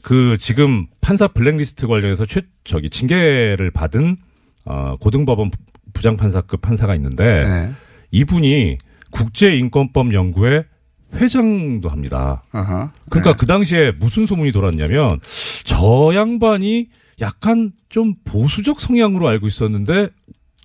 [0.02, 4.16] 그 지금 판사 블랙리스트 관련해서 최 저기 징계를 받은
[4.64, 5.58] 어 고등법원 부-
[5.94, 7.72] 부장판사급 판사가 있는데 네.
[8.12, 8.78] 이분이
[9.10, 10.64] 국제인권법 연구회
[11.16, 12.42] 회장도 합니다.
[12.52, 12.90] 아하.
[13.08, 13.36] 그러니까 네.
[13.38, 15.20] 그 당시에 무슨 소문이 돌았냐면
[15.64, 16.88] 저 양반이
[17.20, 20.10] 약간 좀 보수적 성향으로 알고 있었는데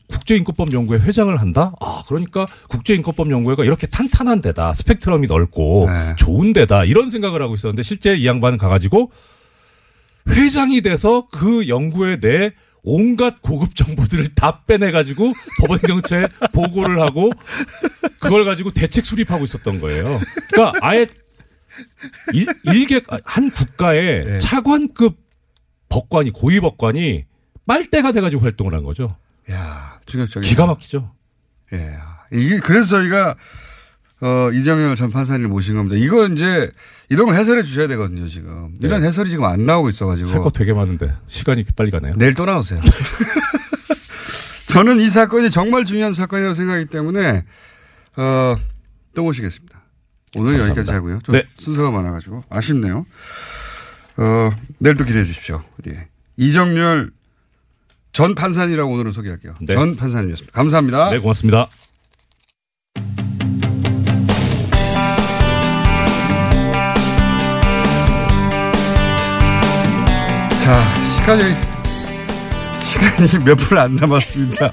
[0.08, 1.74] 국제인권법 연구회 회장을 한다?
[1.80, 6.16] 아, 그러니까 국제인권법 연구회가 이렇게 탄탄한 데다, 스펙트럼이 넓고 네.
[6.18, 9.12] 좋은 데다 이런 생각을 하고 있었는데 실제 이 양반은 가가지고
[10.28, 12.52] 회장이 돼서 그 연구회 내
[12.84, 17.32] 온갖 고급 정보들을 다 빼내가지고 법원정처에 보고를 하고
[18.20, 20.20] 그걸 가지고 대책 수립하고 있었던 거예요.
[20.52, 21.08] 그러니까 아예
[22.34, 24.40] 일, 일개 한 국가의 네.
[24.40, 25.18] 차관급
[25.90, 27.26] 법관이 고위 법관이
[27.68, 29.08] 빨대가 돼가지고 활동을 한 거죠.
[29.52, 30.50] 야, 충격적인.
[30.50, 31.14] 기가 막히죠.
[31.74, 31.96] 예.
[32.32, 33.36] 이게 그래서 저희가
[34.22, 35.96] 어 이정열 전 판사님을 모신 겁니다.
[35.98, 36.72] 이거 이제
[37.10, 38.74] 이런 거 해설해 주셔야 되거든요, 지금.
[38.82, 39.08] 이런 네.
[39.08, 40.30] 해설이 지금 안 나오고 있어 가지고.
[40.30, 42.14] 할 거 되게 많은데 시간이 빨리 가네요.
[42.18, 42.80] 내일 또 나오세요.
[44.68, 47.44] 저는 이 사건이 정말 중요한 사건이라고 생각하기 때문에
[48.18, 48.56] 어,
[49.16, 49.82] 또 모시겠습니다.
[50.38, 50.70] 오늘 감사합니다.
[50.70, 51.20] 여기까지 하고요.
[51.24, 51.44] 좀 네.
[51.58, 53.06] 순서가 많아가지고 아쉽네요.
[54.18, 55.62] 어, 내일 또 기대해 주십시오.
[55.90, 56.08] 예.
[56.38, 57.12] 이정열
[58.14, 59.56] 전 판사님이라고 오늘은 소개할게요.
[59.62, 59.74] 네.
[59.74, 60.54] 전 판사님이었습니다.
[60.56, 61.10] 감사합니다.
[61.12, 61.70] 네, 고맙습니다.
[70.64, 71.44] 자, 시간이,
[72.84, 74.72] 시간이 몇 분 안 남았습니다.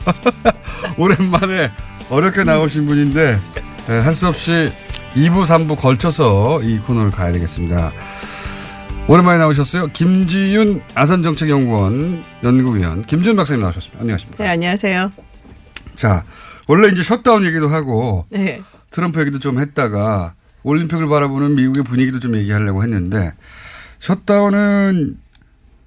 [0.99, 1.71] 오랜만에
[2.11, 3.39] 어렵게 나오신 분인데,
[3.87, 4.71] 할 수 없이
[5.15, 7.93] 2부, 3부 걸쳐서 이 코너를 가야 되겠습니다.
[9.07, 9.89] 오랜만에 나오셨어요.
[9.89, 14.01] 김지윤 아산정책연구원 연구위원 김지윤 박사님 나오셨습니다.
[14.03, 14.45] 안녕하십니까.
[14.45, 15.11] 네, 안녕하세요.
[15.95, 16.25] 자,
[16.67, 18.61] 원래 이제 셧다운 얘기도 하고, 네.
[18.91, 23.33] 트럼프 얘기도 좀 했다가, 올림픽을 바라보는 미국의 분위기도 좀 얘기하려고 했는데,
[24.01, 25.17] 셧다운은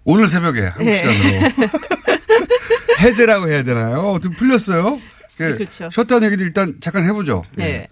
[0.03, 0.97] 오늘 새벽에 한국 네.
[0.97, 1.51] 시간으로
[2.99, 4.19] 해제라고 해야 되나요?
[4.21, 4.99] 좀 풀렸어요.
[5.37, 5.89] 그 그렇죠.
[5.91, 7.43] 셧다운 얘기도 일단 잠깐 해보죠.
[7.55, 7.65] 네.
[7.65, 7.87] 예.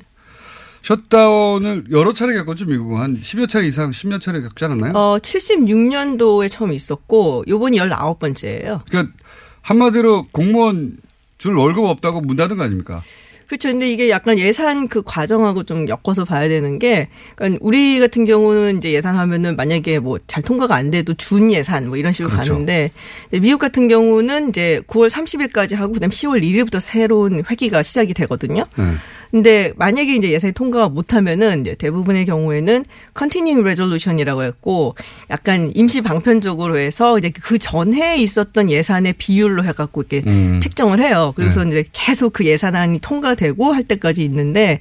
[0.82, 3.00] 셧다운을 여러 차례 겪었죠, 미국은.
[3.00, 4.94] 한 10여 차례 이상, 10여 차례 겪지 않았나요?
[4.96, 8.82] 어, 76년도에 처음 있었고, 요번이 19번째예요.
[8.90, 9.14] 그러니까
[9.62, 10.98] 한마디로 공무원
[11.38, 13.04] 줄 월급 없다고 문 닫은 거 아닙니까?
[13.50, 13.70] 그렇죠.
[13.70, 18.78] 근데 이게 약간 예산 그 과정하고 좀 엮어서 봐야 되는 게, 그러니까 우리 같은 경우는
[18.78, 22.54] 이제 예산하면은 만약에 뭐 잘 통과가 안 돼도 준 예산 뭐 이런 식으로 그렇죠.
[22.54, 22.92] 가는데,
[23.32, 28.66] 미국 같은 경우는 이제 9월 30일까지 하고 그다음 10월 1일부터 새로운 회기가 시작이 되거든요.
[28.78, 28.84] 네.
[29.32, 32.86] 근데 만약에 이제 예산이 통과가 못하면은 이제 대부분의 경우에는
[33.18, 34.96] continuing resolution이라고 했고
[35.30, 40.60] 약간 임시 방편적으로 해서 이제 그 전에 있었던 예산의 비율로 해갖고 이렇게 음.
[40.62, 41.34] 책정을 해요.
[41.36, 41.70] 그래서 네.
[41.70, 44.80] 이제 계속 그 예산안이 통과되고 할 때까지 있는데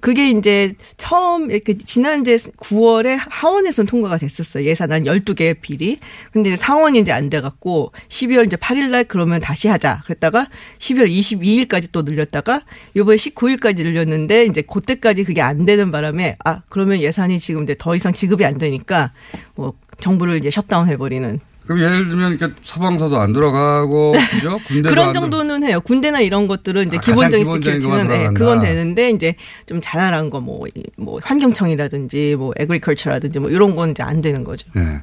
[0.00, 4.64] 그게 이제 처음 이렇게 지난 이제 9월에 하원에선 통과가 됐었어요.
[4.64, 5.96] 예산안 12개 비리.
[6.32, 10.02] 근데 상원이 이제 안 돼 갖고 12월 이제 8일 날 그러면 다시 하자.
[10.04, 10.48] 그랬다가
[10.78, 12.62] 12월 22일까지 또 늘렸다가
[12.96, 17.94] 요번에 19일까지 늘렸는데 이제 그때까지 그게 안 되는 바람에 아, 그러면 예산이 지금 이제 더
[17.94, 19.12] 이상 지급이 안 되니까
[19.54, 24.58] 뭐 정부를 이제 셧다운 해 버리는 그럼 예를 들면 이렇게 소방서도 안 돌아가고 그죠?
[24.66, 25.80] 군대도 그런 정도는 해요.
[25.80, 28.28] 군대나 이런 것들은 이제 아, 기본적인 스킬치는 네.
[28.34, 29.34] 그건 되는데 이제
[29.66, 30.66] 좀 자잘한 거 뭐
[30.98, 34.68] 뭐 환경청이라든지 뭐 에그리컬처라든지 뭐 이런 건 이제 안 되는 거죠.
[34.76, 35.02] 예.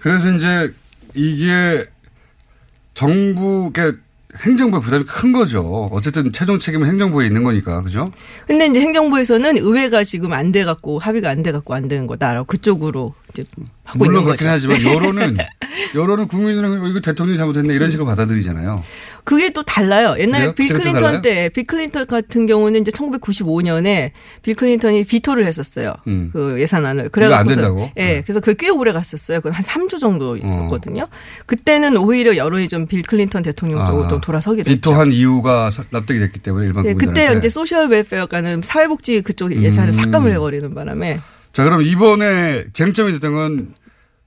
[0.00, 0.72] 그래서 이제
[1.14, 1.86] 이게
[2.94, 4.00] 정부, 그
[4.44, 5.88] 행정부의 부담이 큰 거죠.
[5.90, 8.10] 어쨌든 최종 책임은 행정부에 있는 거니까, 그죠?
[8.46, 12.46] 근데 이제 행정부에서는 의회가 지금 안 돼 갖고 합의가 안 돼 갖고 안 되는 거다라고
[12.46, 13.14] 그쪽으로
[13.84, 14.68] 하고 물론 그렇긴 거죠.
[14.70, 15.36] 하지만 여론은
[15.94, 18.82] 여론은 국민들은 이거 대통령이 잘못했네 이런 식으로 받아들이잖아요.
[19.24, 20.14] 그게 또 달라요.
[20.18, 20.52] 옛날에 그래요?
[20.54, 21.20] 빌 클린턴?
[21.22, 24.10] 때, 빌 클린턴 같은 경우는 이제 1995년에
[24.42, 25.94] 빌 클린턴이 비토를 했었어요.
[26.06, 26.30] 음.
[26.32, 27.06] 그 예산안을.
[27.06, 27.90] 이거 안 그래갖고서- 된다고?
[27.96, 28.04] 예.
[28.04, 28.22] 네.
[28.22, 29.40] 그래서 그게 꽤 오래 갔었어요.
[29.40, 31.06] 그 한 3주 정도 있었거든요.
[31.46, 34.80] 그때는 오히려 여론이 좀 빌 클린턴 대통령 쪽으로 아, 또 돌아서기도 했죠.
[34.80, 36.94] 비토한 이유가 서- 납득이 됐기 때문에 일반 네.
[36.94, 39.92] 그때 이제 social welfare라는 사회복지 그쪽 예산을 음.
[39.92, 41.20] 삭감을 해버리는 바람에
[41.52, 43.74] 자, 그럼 이번에 쟁점이 됐던 건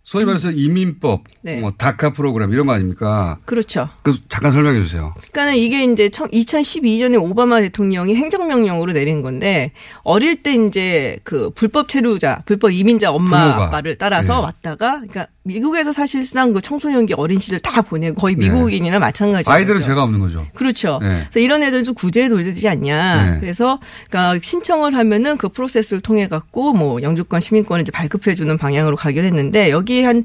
[0.03, 1.61] 소위 말해서 이민법, 네.
[1.61, 3.39] 뭐 다카 프로그램 이런 거 아닙니까?
[3.45, 3.87] 그렇죠.
[4.01, 5.11] 그 잠깐 설명해 주세요.
[5.15, 9.71] 그러니까는 이게 이제 2012년에 오바마 대통령이 행정명령으로 내린 건데
[10.03, 13.67] 어릴 때 이제 그 불법 체류자, 불법 이민자 엄마 부모가.
[13.67, 14.41] 아빠를 따라서 네.
[14.41, 18.47] 왔다가 그러니까 미국에서 사실상 그 청소년기 어린 시절 다 보내고 거의 네.
[18.49, 19.49] 미국인이나 마찬가지.
[19.49, 20.45] 아이들은 죄가 없는 거죠.
[20.53, 20.99] 그렇죠.
[21.01, 21.27] 네.
[21.29, 23.25] 그래서 이런 애들 좀 구제에 도되지 않냐.
[23.25, 23.39] 네.
[23.39, 23.79] 그래서
[24.09, 29.25] 그러니까 신청을 하면은 그 프로세스를 통해 갖고 뭐 영주권, 시민권을 이제 발급해 주는 방향으로 가기로
[29.25, 30.23] 했는데 여기 한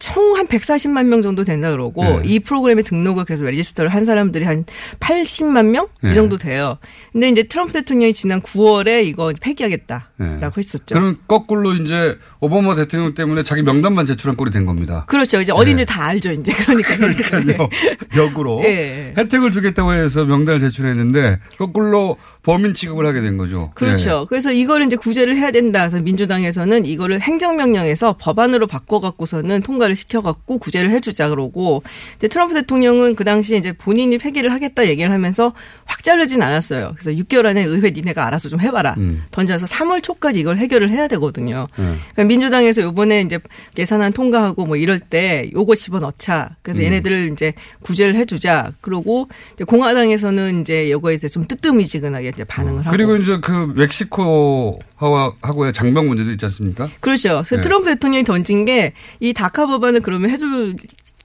[0.00, 2.22] 총 한 140만 명 정도 된다 그러고 네.
[2.24, 4.64] 이 프로그램에 등록을 계속 레지스터를 한 사람들이 한
[5.00, 6.14] 80만 명이 네.
[6.14, 6.78] 정도 돼요.
[7.12, 10.40] 근데 이제 트럼프 대통령이 지난 9월에 이거 폐기하겠다라고 네.
[10.56, 10.94] 했었죠.
[10.94, 15.04] 그럼 거꾸로 이제 오바마 대통령 때문에 자기 명단만 제출한 꼴이 된 겁니다.
[15.08, 15.40] 그렇죠.
[15.42, 16.32] 이제 어딘지 다 알죠.
[16.32, 16.96] 이제 그러니까.
[16.96, 17.68] 그러니까요.
[18.16, 19.14] 역으로 예.
[19.18, 23.72] 혜택을 주겠다고 해서 명단을 제출했는데 거꾸로 범인 취급을 하게 된 거죠.
[23.74, 24.26] 그렇죠.
[24.28, 25.80] 그래서 이거를 이제 구제를 해야 된다.
[25.80, 31.82] 그래서 민주당에서는 이거를 행정명령에서 법안으로 바꿔 갖고서는 통과를 시켜갖고 구제를 해주자 그러고,
[32.12, 35.52] 근데 트럼프 대통령은 그 당시에 이제 본인이 폐기를 하겠다 얘기를 하면서
[35.84, 36.94] 확 자르진 않았어요.
[36.98, 38.94] 그래서 6개월 안에 의회 니네가 알아서 좀 해봐라.
[38.98, 39.22] 음.
[39.30, 41.66] 던져서 3월 초까지 이걸 해결을 해야 되거든요.
[41.76, 41.84] 네.
[41.84, 43.38] 그러니까 민주당에서 요번에 이제
[43.78, 46.56] 예산안 통과하고 뭐 이럴 때 요거 집어넣자.
[46.62, 46.86] 그래서 음.
[46.86, 48.72] 얘네들을 이제 구제를 해주자.
[48.80, 52.90] 그러고 이제 공화당에서는 이제 요거에 대해서 좀 뜨뜻미지근하게 이제 반응을 하고.
[52.90, 56.88] 그리고 이제 그 멕시코 하고 하고의 장벽 문제도 있지 않습니까?
[57.00, 57.42] 그렇죠.
[57.44, 57.62] 그래서 네.
[57.62, 60.76] 트럼프 대통령이 던진 게 이 다카 법안을 그러면 해줄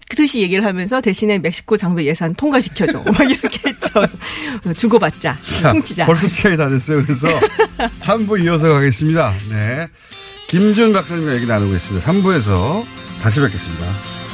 [0.09, 3.03] 듯이 얘기를 하면서 대신에 멕시코 장벽 예산 통과시켜줘.
[3.11, 3.89] 막 이렇게 했죠.
[4.77, 5.37] 주고받자.
[5.61, 6.05] 자, 퉁치자.
[6.05, 7.03] 벌써 시간이 다 됐어요.
[7.03, 7.27] 그래서
[7.99, 9.33] 3부 이어서 가겠습니다.
[9.49, 9.87] 네.
[10.47, 12.11] 김준 박사님과 얘기 나누고 있습니다.
[12.11, 12.83] 3부에서
[13.21, 14.24] 다시 뵙겠습니다.